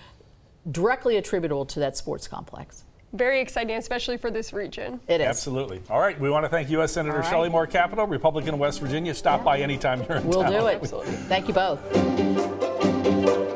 directly 0.71 1.17
attributable 1.17 1.65
to 1.65 1.79
that 1.81 1.97
sports 1.97 2.25
complex. 2.25 2.85
Very 3.11 3.41
exciting, 3.41 3.75
especially 3.75 4.15
for 4.15 4.31
this 4.31 4.53
region. 4.53 5.01
It 5.09 5.19
is. 5.19 5.27
Absolutely. 5.27 5.81
All 5.89 5.99
right. 5.99 6.17
We 6.17 6.29
want 6.29 6.45
to 6.45 6.49
thank 6.49 6.69
U.S. 6.69 6.93
Senator 6.93 7.17
All 7.17 7.21
right. 7.23 7.29
Shelley 7.29 7.49
Moore 7.49 7.67
Capito, 7.67 8.05
Republican 8.05 8.53
of 8.53 8.61
West 8.61 8.79
Virginia. 8.79 9.13
Stop 9.13 9.43
by 9.43 9.59
anytime 9.59 10.03
you're 10.07 10.19
in 10.19 10.25
We'll 10.25 10.43
town. 10.43 10.53
do 10.53 10.67
it. 10.67 10.75
Absolutely. 10.81 11.11
Thank 11.11 11.49
you 11.49 11.53
both. 11.53 13.48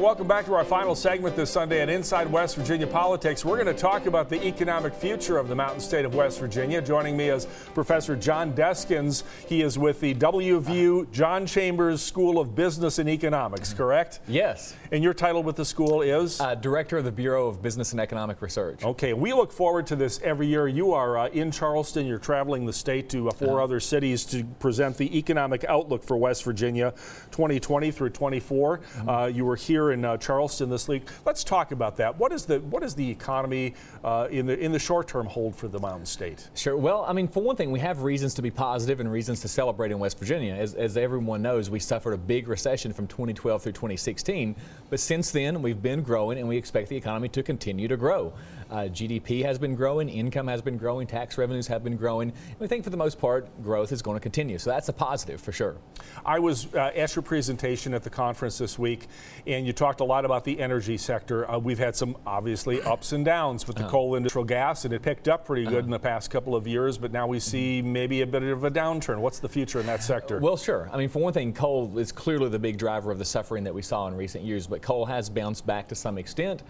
And 0.00 0.06
welcome 0.06 0.26
back 0.26 0.46
to 0.46 0.54
our 0.54 0.64
final 0.64 0.94
segment 0.94 1.36
this 1.36 1.50
Sunday 1.50 1.82
at 1.82 1.90
Inside 1.90 2.32
West 2.32 2.56
Virginia 2.56 2.86
Politics. 2.86 3.44
We're 3.44 3.62
going 3.62 3.66
to 3.76 3.78
talk 3.78 4.06
about 4.06 4.30
the 4.30 4.42
economic 4.46 4.94
future 4.94 5.36
of 5.36 5.48
the 5.48 5.54
mountain 5.54 5.78
state 5.78 6.06
of 6.06 6.14
West 6.14 6.40
Virginia. 6.40 6.80
Joining 6.80 7.18
me 7.18 7.28
is 7.28 7.44
Professor 7.74 8.16
John 8.16 8.54
Deskins. 8.54 9.24
He 9.46 9.60
is 9.60 9.78
with 9.78 10.00
the 10.00 10.14
WVU 10.14 11.12
John 11.12 11.44
Chambers 11.44 12.00
School 12.00 12.38
of 12.38 12.54
Business 12.54 12.98
and 12.98 13.10
Economics, 13.10 13.74
correct? 13.74 14.20
Yes, 14.26 14.74
And 14.90 15.04
your 15.04 15.12
title 15.12 15.42
with 15.42 15.56
the 15.56 15.66
school 15.66 16.00
is? 16.00 16.40
uh, 16.40 16.54
Director 16.54 16.96
of 16.96 17.04
the 17.04 17.12
Bureau 17.12 17.46
of 17.46 17.60
Business 17.60 17.92
and 17.92 18.00
Economic 18.00 18.40
Research. 18.40 18.82
Okay, 18.82 19.12
we 19.12 19.34
look 19.34 19.52
forward 19.52 19.86
to 19.88 19.96
this 19.96 20.18
every 20.24 20.46
year. 20.46 20.66
You 20.66 20.94
are 20.94 21.18
uh, 21.18 21.28
in 21.28 21.50
Charleston, 21.50 22.06
you're 22.06 22.18
traveling 22.18 22.64
the 22.64 22.72
state 22.72 23.10
to 23.10 23.28
uh, 23.28 23.32
4 23.32 23.60
other 23.60 23.80
cities 23.80 24.24
to 24.26 24.44
present 24.60 24.96
the 24.96 25.18
economic 25.18 25.62
outlook 25.64 26.02
for 26.02 26.16
West 26.16 26.42
Virginia 26.44 26.94
2020 27.32 27.90
through 27.90 28.08
24. 28.08 28.80
Uh, 29.06 29.26
you 29.26 29.44
were 29.44 29.56
here 29.56 29.89
in 29.92 30.04
uh, 30.04 30.16
Charleston 30.16 30.70
this 30.70 30.88
week. 30.88 31.08
Let's 31.24 31.44
talk 31.44 31.72
about 31.72 31.96
that. 31.96 32.18
What 32.18 32.32
is 32.32 32.44
the 32.44 32.60
what 32.60 32.82
is 32.82 32.94
the 32.94 33.08
economy 33.08 33.74
uh, 34.04 34.28
in 34.30 34.46
the 34.46 34.58
in 34.58 34.72
the 34.72 34.78
short 34.78 35.08
term 35.08 35.26
hold 35.26 35.54
for 35.56 35.68
the 35.68 35.78
Mountain 35.78 36.06
State? 36.06 36.48
Sure. 36.54 36.76
Well, 36.76 37.04
I 37.06 37.12
mean, 37.12 37.28
for 37.28 37.42
one 37.42 37.56
thing, 37.56 37.70
we 37.70 37.80
have 37.80 38.02
reasons 38.02 38.34
to 38.34 38.42
be 38.42 38.50
positive 38.50 39.00
and 39.00 39.10
reasons 39.10 39.40
to 39.40 39.48
celebrate 39.48 39.90
in 39.90 39.98
West 39.98 40.18
Virginia. 40.18 40.54
As, 40.54 40.74
as 40.74 40.96
everyone 40.96 41.42
knows, 41.42 41.70
we 41.70 41.80
suffered 41.80 42.12
a 42.12 42.18
big 42.18 42.48
recession 42.48 42.92
from 42.92 43.06
2012 43.06 43.62
through 43.62 43.72
2016, 43.72 44.56
but 44.88 45.00
since 45.00 45.30
then 45.30 45.62
we've 45.62 45.82
been 45.82 46.02
growing 46.02 46.38
and 46.38 46.48
we 46.48 46.56
expect 46.56 46.88
the 46.88 46.96
economy 46.96 47.28
to 47.28 47.42
continue 47.42 47.88
to 47.88 47.96
grow. 47.96 48.32
Uh, 48.70 48.82
GDP 48.82 49.44
has 49.44 49.58
been 49.58 49.74
growing, 49.74 50.08
income 50.08 50.46
has 50.46 50.62
been 50.62 50.76
growing, 50.76 51.06
tax 51.06 51.36
revenues 51.36 51.66
have 51.66 51.82
been 51.82 51.96
growing. 51.96 52.30
And 52.30 52.60
we 52.60 52.68
think 52.68 52.84
for 52.84 52.90
the 52.90 52.96
most 52.96 53.18
part, 53.18 53.48
growth 53.62 53.90
is 53.90 54.00
going 54.00 54.14
to 54.16 54.20
continue. 54.20 54.58
So 54.58 54.70
that's 54.70 54.88
a 54.88 54.92
positive 54.92 55.40
for 55.40 55.50
sure. 55.50 55.76
I 56.24 56.38
was 56.38 56.72
uh, 56.74 56.92
at 56.94 57.16
your 57.16 57.22
presentation 57.22 57.94
at 57.94 58.04
the 58.04 58.10
conference 58.10 58.58
this 58.58 58.78
week, 58.78 59.08
and 59.46 59.66
you 59.66 59.72
talked 59.80 60.00
a 60.00 60.04
lot 60.04 60.26
about 60.26 60.44
the 60.44 60.60
energy 60.60 60.98
sector. 60.98 61.50
Uh, 61.50 61.58
we've 61.58 61.78
had 61.78 61.96
some 61.96 62.14
obviously 62.26 62.82
ups 62.82 63.12
and 63.12 63.24
downs 63.24 63.66
with 63.66 63.76
the 63.76 63.82
uh-huh. 63.82 63.90
coal 63.90 64.14
and 64.14 64.24
natural 64.24 64.44
gas, 64.44 64.84
and 64.84 64.92
it 64.92 65.00
picked 65.00 65.26
up 65.26 65.46
pretty 65.46 65.64
good 65.64 65.72
uh-huh. 65.72 65.84
in 65.84 65.90
the 65.90 65.98
past 65.98 66.30
couple 66.30 66.54
of 66.54 66.66
years. 66.66 66.98
But 66.98 67.12
now 67.12 67.26
we 67.26 67.38
mm-hmm. 67.38 67.50
see 67.50 67.82
maybe 67.82 68.20
a 68.20 68.26
bit 68.26 68.42
of 68.42 68.64
a 68.64 68.70
downturn. 68.70 69.20
What's 69.20 69.38
the 69.38 69.48
future 69.48 69.80
in 69.80 69.86
that 69.86 70.02
sector? 70.02 70.38
Well, 70.38 70.58
sure. 70.58 70.90
I 70.92 70.98
mean, 70.98 71.08
for 71.08 71.20
one 71.20 71.32
thing, 71.32 71.54
coal 71.54 71.98
is 71.98 72.12
clearly 72.12 72.50
the 72.50 72.58
big 72.58 72.76
driver 72.76 73.10
of 73.10 73.18
the 73.18 73.24
suffering 73.24 73.64
that 73.64 73.74
we 73.74 73.80
saw 73.80 74.06
in 74.06 74.14
recent 74.14 74.44
years, 74.44 74.66
but 74.66 74.82
coal 74.82 75.06
has 75.06 75.30
bounced 75.30 75.66
back 75.66 75.88
to 75.88 75.94
some 75.94 76.18
extent. 76.18 76.62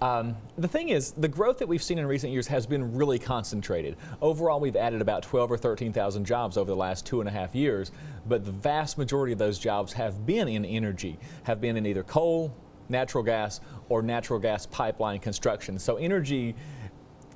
Um, 0.00 0.36
the 0.56 0.68
thing 0.68 0.90
is, 0.90 1.10
the 1.12 1.26
growth 1.26 1.58
that 1.58 1.66
we've 1.66 1.82
seen 1.82 1.98
in 1.98 2.06
recent 2.06 2.32
years 2.32 2.46
has 2.46 2.66
been 2.66 2.94
really 2.94 3.18
concentrated. 3.18 3.96
Overall, 4.22 4.60
we've 4.60 4.76
added 4.76 5.00
about 5.00 5.24
12 5.24 5.50
or 5.50 5.56
13,000 5.56 6.24
jobs 6.24 6.56
over 6.56 6.70
the 6.70 6.76
last 6.76 7.04
two 7.04 7.20
and 7.20 7.28
a 7.28 7.32
half 7.32 7.54
years, 7.54 7.90
but 8.26 8.44
the 8.44 8.52
vast 8.52 8.96
majority 8.96 9.32
of 9.32 9.38
those 9.40 9.58
jobs 9.58 9.92
have 9.92 10.24
been 10.24 10.46
in 10.46 10.64
energy, 10.64 11.18
have 11.42 11.60
been 11.60 11.76
in 11.76 11.84
either 11.84 12.04
coal, 12.04 12.54
natural 12.88 13.24
gas, 13.24 13.60
or 13.88 14.00
natural 14.00 14.38
gas 14.38 14.66
pipeline 14.66 15.18
construction. 15.18 15.78
So 15.80 15.96
energy 15.96 16.54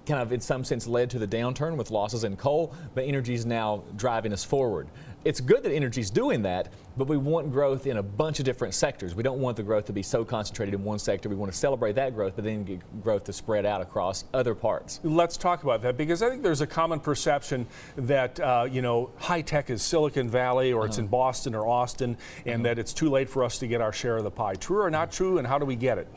kind 0.06 0.20
of 0.20 0.32
in 0.32 0.40
some 0.40 0.64
sense 0.64 0.86
led 0.86 1.10
to 1.10 1.18
the 1.18 1.28
downturn 1.28 1.76
with 1.76 1.90
losses 1.90 2.24
in 2.24 2.36
coal, 2.36 2.74
but 2.94 3.04
energy 3.04 3.34
is 3.34 3.46
now 3.46 3.82
driving 3.96 4.32
us 4.32 4.44
forward. 4.44 4.88
It's 5.24 5.40
good 5.40 5.62
that 5.62 5.72
energy's 5.72 6.10
doing 6.10 6.42
that, 6.42 6.72
but 6.96 7.06
we 7.06 7.16
want 7.16 7.52
growth 7.52 7.86
in 7.86 7.98
a 7.98 8.02
bunch 8.02 8.40
of 8.40 8.44
different 8.44 8.74
sectors. 8.74 9.14
We 9.14 9.22
don't 9.22 9.40
want 9.40 9.56
the 9.56 9.62
growth 9.62 9.84
to 9.86 9.92
be 9.92 10.02
so 10.02 10.24
concentrated 10.24 10.74
in 10.74 10.82
one 10.82 10.98
sector. 10.98 11.28
We 11.28 11.36
want 11.36 11.52
to 11.52 11.56
celebrate 11.56 11.92
that 11.92 12.14
growth, 12.14 12.32
but 12.34 12.44
then 12.44 12.64
get 12.64 13.02
growth 13.02 13.24
to 13.24 13.32
spread 13.32 13.64
out 13.64 13.80
across 13.80 14.24
other 14.34 14.54
parts. 14.54 15.00
Let's 15.04 15.36
talk 15.36 15.62
about 15.62 15.82
that 15.82 15.96
because 15.96 16.22
I 16.22 16.28
think 16.28 16.42
there's 16.42 16.60
a 16.60 16.66
common 16.66 16.98
perception 16.98 17.66
that 17.96 18.40
uh, 18.40 18.66
you 18.70 18.82
know 18.82 19.10
high 19.16 19.42
tech 19.42 19.70
is 19.70 19.82
Silicon 19.82 20.28
Valley 20.28 20.72
or 20.72 20.86
it's 20.86 20.98
in 20.98 21.06
Boston 21.06 21.54
or 21.54 21.68
Austin, 21.68 22.16
and 22.44 22.64
that 22.64 22.78
it's 22.78 22.92
too 22.92 23.08
late 23.08 23.28
for 23.28 23.44
us 23.44 23.58
to 23.58 23.66
get 23.66 23.80
our 23.80 23.92
share 23.92 24.16
of 24.16 24.24
the 24.24 24.30
pie. 24.30 24.54
True 24.54 24.82
or 24.82 24.90
not 24.90 25.12
true, 25.12 25.38
and 25.38 25.46
how 25.46 25.58
do 25.58 25.64
we 25.64 25.76
get 25.76 25.98
it? 25.98 26.08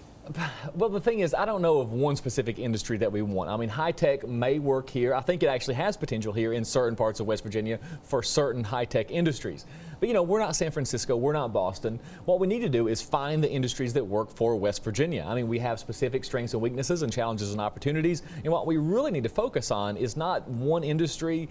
Well, 0.74 0.90
the 0.90 1.00
thing 1.00 1.20
is, 1.20 1.34
I 1.34 1.46
don't 1.46 1.62
know 1.62 1.80
of 1.80 1.92
one 1.92 2.16
specific 2.16 2.58
industry 2.58 2.98
that 2.98 3.12
we 3.12 3.22
want. 3.22 3.50
I 3.50 3.58
mean, 3.58 3.70
high 3.70 3.92
tech 3.92 4.28
may 4.28 4.58
work 4.58 4.90
here. 4.90 5.14
I 5.14 5.22
think 5.22 5.44
it 5.44 5.48
actually 5.48 5.76
has 5.76 5.96
potential 5.98 6.34
here 6.34 6.54
in 6.54 6.66
certain 6.66 6.96
parts 6.96 7.20
of 7.20 7.28
West 7.28 7.44
Virginia 7.44 7.80
for 8.04 8.24
certain 8.24 8.64
high 8.64 8.86
tech 8.86 9.12
industries. 9.12 9.66
But 10.00 10.10
you 10.10 10.14
know, 10.14 10.24
we're 10.24 10.40
not 10.40 10.56
San 10.56 10.72
Francisco, 10.72 11.16
we're 11.16 11.34
not 11.34 11.54
Boston. 11.54 12.00
What 12.26 12.40
we 12.40 12.48
need 12.48 12.62
to 12.62 12.70
do 12.70 12.88
is 12.88 13.02
find 13.02 13.44
the 13.44 13.52
industries 13.52 13.94
that 13.94 14.04
work 14.04 14.32
for 14.32 14.56
West 14.56 14.84
Virginia. 14.84 15.24
I 15.28 15.36
mean, 15.36 15.48
we 15.48 15.60
have 15.60 15.80
specific 15.80 16.24
strengths 16.26 16.54
and 16.54 16.62
weaknesses 16.62 17.04
and 17.04 17.14
challenges 17.14 17.52
and 17.52 17.62
opportunities. 17.62 18.24
And 18.44 18.52
what 18.52 18.66
we 18.66 18.78
really 18.78 19.12
need 19.12 19.24
to 19.24 19.30
focus 19.30 19.72
on 19.72 19.96
is 19.96 20.18
not 20.18 20.48
one 20.48 20.84
industry. 20.84 21.48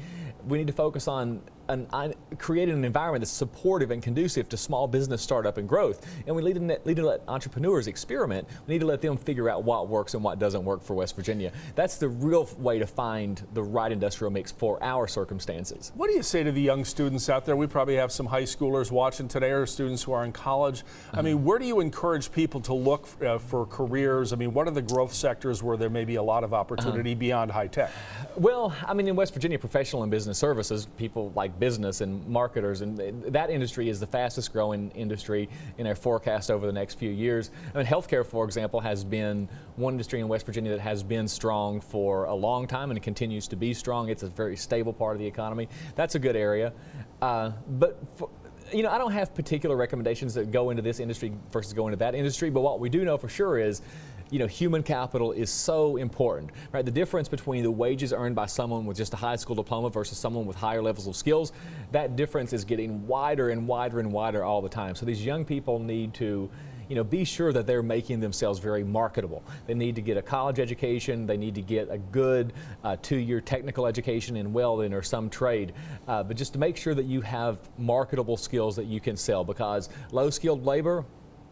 We 0.46 0.58
need 0.58 0.66
to 0.66 0.72
focus 0.72 1.08
on 1.08 1.40
an, 1.68 1.86
on 1.92 2.14
creating 2.38 2.74
an 2.74 2.84
environment 2.84 3.22
that's 3.22 3.30
supportive 3.30 3.90
and 3.90 4.02
conducive 4.02 4.48
to 4.48 4.56
small 4.56 4.86
business 4.86 5.22
startup 5.22 5.58
and 5.58 5.68
growth. 5.68 6.06
And 6.26 6.34
we 6.34 6.42
need 6.42 6.54
to, 6.54 6.60
need 6.60 6.96
to 6.96 7.06
let 7.06 7.22
entrepreneurs 7.28 7.86
experiment. 7.86 8.48
We 8.66 8.74
need 8.74 8.80
to 8.80 8.86
let 8.86 9.00
them 9.00 9.16
figure 9.16 9.48
out 9.48 9.64
what 9.64 9.88
works 9.88 10.14
and 10.14 10.22
what 10.22 10.38
doesn't 10.38 10.64
work 10.64 10.82
for 10.82 10.94
West 10.94 11.16
Virginia. 11.16 11.52
That's 11.74 11.96
the 11.96 12.08
real 12.08 12.48
way 12.58 12.78
to 12.78 12.86
find 12.86 13.42
the 13.54 13.62
right 13.62 13.90
industrial 13.90 14.30
mix 14.30 14.52
for 14.52 14.82
our 14.82 15.06
circumstances. 15.06 15.92
What 15.94 16.08
do 16.08 16.14
you 16.14 16.22
say 16.22 16.42
to 16.42 16.52
the 16.52 16.60
young 16.60 16.84
students 16.84 17.28
out 17.28 17.44
there? 17.44 17.56
We 17.56 17.66
probably 17.66 17.96
have 17.96 18.12
some 18.12 18.26
high 18.26 18.42
schoolers 18.42 18.90
watching 18.90 19.28
today 19.28 19.50
or 19.50 19.66
students 19.66 20.02
who 20.02 20.12
are 20.12 20.24
in 20.24 20.32
college. 20.32 20.82
I 21.12 21.22
mean, 21.22 21.44
where 21.44 21.58
do 21.58 21.66
you 21.66 21.80
encourage 21.80 22.30
people 22.32 22.60
to 22.62 22.74
look 22.74 23.08
uh, 23.22 23.38
for 23.38 23.66
careers? 23.66 24.32
I 24.32 24.36
mean, 24.36 24.52
what 24.52 24.68
are 24.68 24.72
the 24.72 24.82
growth 24.82 25.12
sectors 25.12 25.62
where 25.62 25.76
there 25.76 25.90
may 25.90 26.04
be 26.04 26.16
a 26.16 26.22
lot 26.22 26.44
of 26.44 26.52
opportunity 26.52 27.14
beyond 27.14 27.50
high 27.50 27.68
tech? 27.68 27.90
Well, 28.36 28.74
I 28.86 28.94
mean, 28.94 29.08
in 29.08 29.16
West 29.16 29.32
Virginia, 29.34 29.58
professional 29.58 30.02
and 30.02 30.10
business 30.10 30.38
services, 30.38 30.86
people 30.96 31.32
like 31.34 31.53
business 31.58 32.00
and 32.00 32.26
marketers, 32.26 32.80
and 32.80 32.98
that 33.24 33.50
industry 33.50 33.88
is 33.88 34.00
the 34.00 34.06
fastest 34.06 34.52
growing 34.52 34.90
industry 34.92 35.48
in 35.78 35.86
our 35.86 35.94
forecast 35.94 36.50
over 36.50 36.66
the 36.66 36.72
next 36.72 36.94
few 36.98 37.10
years. 37.10 37.50
I 37.74 37.78
mean, 37.78 37.86
healthcare, 37.86 38.24
for 38.24 38.44
example, 38.44 38.80
has 38.80 39.04
been 39.04 39.48
one 39.76 39.94
industry 39.94 40.20
in 40.20 40.28
West 40.28 40.46
Virginia 40.46 40.70
that 40.72 40.80
has 40.80 41.02
been 41.02 41.28
strong 41.28 41.80
for 41.80 42.24
a 42.24 42.34
long 42.34 42.66
time 42.66 42.90
and 42.90 43.02
continues 43.02 43.48
to 43.48 43.56
be 43.56 43.74
strong. 43.74 44.08
It's 44.08 44.22
a 44.22 44.28
very 44.28 44.56
stable 44.56 44.92
part 44.92 45.14
of 45.14 45.20
the 45.20 45.26
economy. 45.26 45.68
That's 45.94 46.14
a 46.14 46.18
good 46.18 46.36
area. 46.36 46.72
Uh, 47.20 47.52
but 47.68 47.98
for, 48.16 48.28
you 48.72 48.82
know, 48.82 48.90
I 48.90 48.98
don't 48.98 49.12
have 49.12 49.34
particular 49.34 49.76
recommendations 49.76 50.34
that 50.34 50.50
go 50.50 50.70
into 50.70 50.82
this 50.82 51.00
industry 51.00 51.32
versus 51.50 51.72
go 51.72 51.86
into 51.86 51.98
that 51.98 52.14
industry, 52.14 52.50
but 52.50 52.62
what 52.62 52.80
we 52.80 52.88
do 52.88 53.04
know 53.04 53.16
for 53.16 53.28
sure 53.28 53.58
is 53.58 53.82
you 54.34 54.40
know, 54.40 54.48
human 54.48 54.82
capital 54.82 55.30
is 55.30 55.48
so 55.48 55.96
important, 55.96 56.50
right? 56.72 56.84
The 56.84 56.90
difference 56.90 57.28
between 57.28 57.62
the 57.62 57.70
wages 57.70 58.12
earned 58.12 58.34
by 58.34 58.46
someone 58.46 58.84
with 58.84 58.96
just 58.96 59.14
a 59.14 59.16
high 59.16 59.36
school 59.36 59.54
diploma 59.54 59.90
versus 59.90 60.18
someone 60.18 60.44
with 60.44 60.56
higher 60.56 60.82
levels 60.82 61.06
of 61.06 61.14
skills, 61.14 61.52
that 61.92 62.16
difference 62.16 62.52
is 62.52 62.64
getting 62.64 63.06
wider 63.06 63.50
and 63.50 63.68
wider 63.68 64.00
and 64.00 64.10
wider 64.10 64.42
all 64.42 64.60
the 64.60 64.68
time. 64.68 64.96
So 64.96 65.06
these 65.06 65.24
young 65.24 65.44
people 65.44 65.78
need 65.78 66.14
to, 66.14 66.50
you 66.88 66.96
know, 66.96 67.04
be 67.04 67.24
sure 67.24 67.52
that 67.52 67.68
they're 67.68 67.80
making 67.80 68.18
themselves 68.18 68.58
very 68.58 68.82
marketable. 68.82 69.44
They 69.68 69.74
need 69.74 69.94
to 69.94 70.02
get 70.02 70.16
a 70.16 70.22
college 70.22 70.58
education. 70.58 71.26
They 71.26 71.36
need 71.36 71.54
to 71.54 71.62
get 71.62 71.88
a 71.88 71.98
good 71.98 72.54
uh, 72.82 72.96
two-year 73.02 73.40
technical 73.40 73.86
education 73.86 74.36
in 74.36 74.52
welding 74.52 74.92
or 74.92 75.02
some 75.02 75.30
trade. 75.30 75.74
Uh, 76.08 76.24
but 76.24 76.36
just 76.36 76.54
to 76.54 76.58
make 76.58 76.76
sure 76.76 76.96
that 76.96 77.06
you 77.06 77.20
have 77.20 77.60
marketable 77.78 78.36
skills 78.36 78.74
that 78.74 78.86
you 78.86 78.98
can 78.98 79.16
sell 79.16 79.44
because 79.44 79.90
low-skilled 80.10 80.64
labor, 80.64 81.04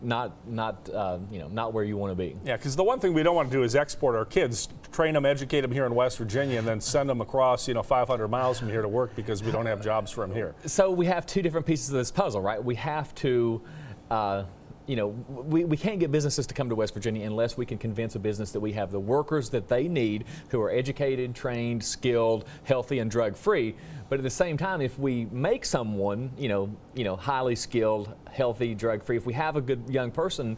not 0.02 0.48
not 0.48 0.88
uh, 0.90 1.18
you 1.30 1.38
know 1.38 1.48
not 1.48 1.72
where 1.72 1.84
you 1.84 1.96
want 1.96 2.10
to 2.10 2.14
be. 2.14 2.36
Yeah, 2.44 2.56
because 2.56 2.76
the 2.76 2.84
one 2.84 3.00
thing 3.00 3.14
we 3.14 3.22
don't 3.22 3.36
want 3.36 3.50
to 3.50 3.56
do 3.56 3.62
is 3.62 3.74
export 3.74 4.14
our 4.14 4.24
kids, 4.24 4.68
train 4.90 5.14
them, 5.14 5.24
educate 5.24 5.62
them 5.62 5.72
here 5.72 5.86
in 5.86 5.94
West 5.94 6.18
Virginia, 6.18 6.58
and 6.58 6.66
then 6.66 6.80
send 6.80 7.08
them 7.08 7.20
across, 7.20 7.68
you 7.68 7.74
know, 7.74 7.82
500 7.82 8.28
miles 8.28 8.58
from 8.58 8.68
here 8.68 8.82
to 8.82 8.88
work 8.88 9.14
because 9.16 9.42
we 9.42 9.52
don't 9.52 9.66
have 9.66 9.82
jobs 9.82 10.10
for 10.10 10.26
them 10.26 10.34
here. 10.34 10.54
So 10.66 10.90
we 10.90 11.06
have 11.06 11.26
two 11.26 11.42
different 11.42 11.66
pieces 11.66 11.88
of 11.88 11.94
this 11.94 12.10
puzzle, 12.10 12.40
right? 12.40 12.62
We 12.62 12.74
have 12.76 13.14
to. 13.16 13.62
Uh, 14.10 14.44
you 14.86 14.96
know, 14.96 15.08
we, 15.28 15.64
we 15.64 15.76
can't 15.76 16.00
get 16.00 16.10
businesses 16.10 16.46
to 16.46 16.54
come 16.54 16.68
to 16.68 16.74
West 16.74 16.94
Virginia 16.94 17.26
unless 17.26 17.56
we 17.56 17.64
can 17.64 17.78
convince 17.78 18.14
a 18.14 18.18
business 18.18 18.52
that 18.52 18.60
we 18.60 18.72
have 18.72 18.90
the 18.90 19.00
workers 19.00 19.50
that 19.50 19.68
they 19.68 19.88
need 19.88 20.24
who 20.48 20.60
are 20.60 20.70
educated, 20.70 21.34
trained, 21.34 21.84
skilled, 21.84 22.46
healthy, 22.64 22.98
and 22.98 23.10
drug 23.10 23.36
free. 23.36 23.74
But 24.08 24.18
at 24.18 24.24
the 24.24 24.30
same 24.30 24.56
time, 24.56 24.80
if 24.80 24.98
we 24.98 25.26
make 25.26 25.64
someone, 25.64 26.30
you 26.36 26.48
know, 26.48 26.74
you 26.94 27.04
know, 27.04 27.16
highly 27.16 27.56
skilled, 27.56 28.14
healthy, 28.30 28.74
drug 28.74 29.02
free, 29.02 29.16
if 29.16 29.26
we 29.26 29.32
have 29.34 29.56
a 29.56 29.60
good 29.60 29.88
young 29.88 30.10
person, 30.10 30.56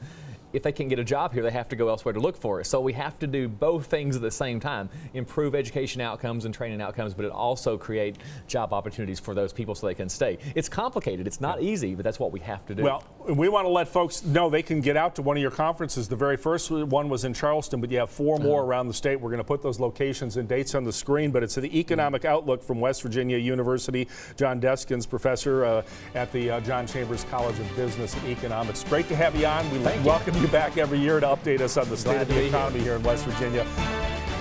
if 0.55 0.63
they 0.63 0.73
can't 0.73 0.89
get 0.89 0.99
a 0.99 1.05
job 1.05 1.33
here, 1.33 1.43
they 1.43 1.51
have 1.51 1.69
to 1.69 1.77
go 1.77 1.89
elsewhere 1.89 2.15
to 2.15 2.21
look 2.21 2.37
for 2.37 2.61
it. 2.61 2.67
So 2.67 2.81
we 2.81 2.93
have 2.95 3.19
to 3.19 3.27
do 3.27 3.49
both 3.49 3.87
things 3.87 4.17
at 4.17 4.23
the 4.23 4.31
same 4.31 4.61
time 4.61 4.89
improve 5.13 5.55
education 5.55 6.01
outcomes 6.01 6.45
and 6.45 6.55
training 6.55 6.81
outcomes, 6.81 7.13
but 7.13 7.25
it 7.25 7.33
also 7.33 7.77
create 7.77 8.17
job 8.47 8.73
opportunities 8.73 9.19
for 9.21 9.35
those 9.35 9.53
people 9.53 9.75
so 9.75 9.87
they 9.87 9.95
can 9.95 10.09
stay. 10.09 10.39
It's 10.55 10.69
complicated, 10.69 11.27
it's 11.27 11.41
not 11.41 11.61
easy, 11.63 11.95
but 11.95 12.05
that's 12.05 12.19
what 12.19 12.33
we 12.33 12.41
have 12.41 12.65
to 12.67 12.75
do. 12.75 12.83
Well, 12.85 13.05
we 13.29 13.49
want 13.49 13.65
to 13.67 13.71
let 13.71 13.89
folks 13.89 14.25
know 14.25 14.49
they 14.49 14.63
can 14.63 14.81
get 14.81 14.97
out 14.97 15.17
to 15.17 15.23
one 15.23 15.37
of 15.37 15.43
your 15.43 15.51
conferences. 15.51 16.09
The 16.09 16.17
very 16.17 16.37
first 16.37 16.71
one 16.71 17.09
was 17.09 17.25
in 17.25 17.35
Charleston, 17.35 17.81
but 17.81 17.91
you 17.91 17.99
have 17.99 18.11
four 18.11 18.39
more 18.39 18.61
Uh-huh. 18.61 18.69
around 18.69 18.89
the 18.89 18.95
state. 18.95 19.21
We're 19.21 19.31
going 19.31 19.39
to 19.39 19.45
put 19.45 19.63
those 19.63 19.81
locations 19.81 20.37
and 20.37 20.49
dates 20.49 20.75
on 20.75 20.85
the 20.85 20.93
screen, 20.93 21.31
but 21.33 21.43
it's 21.43 21.57
the 21.57 21.79
Economic 21.79 22.25
Outlook 22.25 22.63
from 22.63 22.81
West 22.81 23.03
Virginia 23.03 23.37
University. 23.39 24.07
John 24.37 24.61
Deskins, 24.61 25.09
professor 25.09 25.65
uh, 25.65 25.83
at 26.15 26.31
the 26.33 26.51
uh, 26.51 26.61
John 26.61 26.87
Chambers 26.87 27.25
College 27.31 27.59
of 27.59 27.77
Business 27.77 28.15
and 28.15 28.29
Economics. 28.29 28.85
Great 28.85 29.09
to 29.09 29.17
have 29.17 29.35
you 29.37 29.47
on. 29.47 29.69
We 29.73 29.79
Thank 29.79 30.05
welcome 30.05 30.37
you 30.37 30.44
back 30.49 30.77
every 30.77 30.99
year 30.99 31.21
to 31.21 31.27
update 31.27 31.61
us 31.61 31.77
on 31.77 31.89
the 31.89 31.97
state 31.97 32.13
Glad 32.13 32.23
of 32.23 32.29
the 32.29 32.35
be 32.35 32.41
here. 32.41 32.49
economy 32.49 32.81
here 32.81 32.95
in 32.95 33.03
West 33.03 33.25
Virginia. 33.25 33.65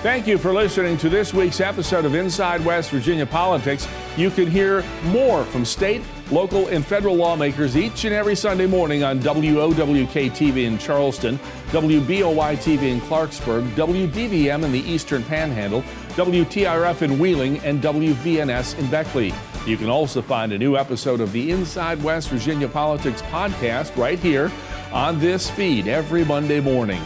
Thank 0.04 0.26
you 0.26 0.36
for 0.36 0.52
listening 0.52 0.98
to 0.98 1.08
this 1.08 1.32
week's 1.32 1.60
episode 1.60 2.04
of 2.04 2.14
Inside 2.14 2.62
West 2.62 2.90
Virginia 2.90 3.24
Politics. 3.24 3.88
You 4.18 4.28
can 4.28 4.46
hear 4.46 4.84
more 5.04 5.44
from 5.44 5.64
state, 5.64 6.02
local, 6.30 6.66
and 6.68 6.84
federal 6.84 7.16
lawmakers 7.16 7.74
each 7.74 8.04
and 8.04 8.14
every 8.14 8.36
Sunday 8.36 8.66
morning 8.66 9.02
on 9.02 9.18
WOWK 9.20 10.30
TV 10.30 10.64
in 10.64 10.76
Charleston, 10.76 11.38
WBOY 11.68 12.54
TV 12.58 12.82
in 12.92 13.00
Clarksburg, 13.00 13.66
WDVM 13.76 14.62
in 14.62 14.72
the 14.72 14.80
Eastern 14.80 15.22
Panhandle, 15.24 15.82
WTRF 16.10 17.00
in 17.00 17.18
Wheeling, 17.18 17.58
and 17.60 17.80
WVNS 17.80 18.78
in 18.78 18.90
Beckley. 18.90 19.32
You 19.66 19.78
can 19.78 19.88
also 19.88 20.20
find 20.20 20.52
a 20.52 20.58
new 20.58 20.76
episode 20.76 21.22
of 21.22 21.32
the 21.32 21.50
Inside 21.50 22.02
West 22.02 22.28
Virginia 22.28 22.68
Politics 22.68 23.22
podcast 23.22 23.96
right 23.96 24.18
here 24.18 24.52
on 24.94 25.18
this 25.18 25.50
feed 25.50 25.88
every 25.88 26.24
Monday 26.24 26.60
morning. 26.60 27.02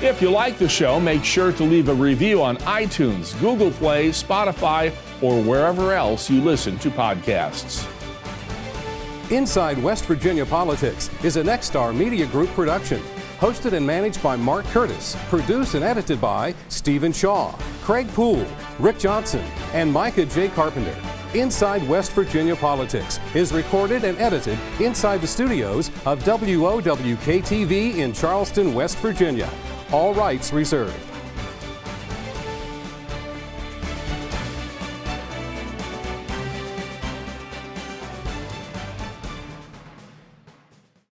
If 0.00 0.22
you 0.22 0.30
like 0.30 0.58
the 0.58 0.68
show, 0.68 1.00
make 1.00 1.24
sure 1.24 1.52
to 1.52 1.64
leave 1.64 1.88
a 1.88 1.94
review 1.94 2.40
on 2.40 2.56
iTunes, 2.58 3.38
Google 3.40 3.72
Play, 3.72 4.10
Spotify, 4.10 4.94
or 5.20 5.42
wherever 5.42 5.92
else 5.92 6.30
you 6.30 6.40
listen 6.40 6.78
to 6.78 6.90
podcasts. 6.90 7.88
Inside 9.32 9.82
West 9.82 10.04
Virginia 10.04 10.46
Politics 10.46 11.10
is 11.24 11.36
a 11.36 11.42
Nexstar 11.42 11.96
Media 11.96 12.26
Group 12.26 12.48
production. 12.50 13.00
Hosted 13.38 13.72
and 13.72 13.84
managed 13.84 14.22
by 14.22 14.36
Mark 14.36 14.64
Curtis. 14.66 15.16
Produced 15.28 15.74
and 15.74 15.84
edited 15.84 16.20
by 16.20 16.54
Stephen 16.68 17.12
Shaw, 17.12 17.52
Craig 17.82 18.06
Poole, 18.08 18.46
Rick 18.78 19.00
Johnson, 19.00 19.44
and 19.72 19.92
Micah 19.92 20.26
J. 20.26 20.48
Carpenter. 20.48 20.96
Inside 21.34 21.88
West 21.88 22.12
Virginia 22.12 22.54
Politics 22.54 23.18
is 23.34 23.54
recorded 23.54 24.04
and 24.04 24.18
edited 24.18 24.58
inside 24.80 25.22
the 25.22 25.26
studios 25.26 25.88
of 26.04 26.22
WOWK 26.26 27.40
TV 27.42 27.96
in 27.96 28.12
Charleston, 28.12 28.74
West 28.74 28.98
Virginia. 28.98 29.48
All 29.92 30.12
rights 30.12 30.52
reserved. 30.52 31.11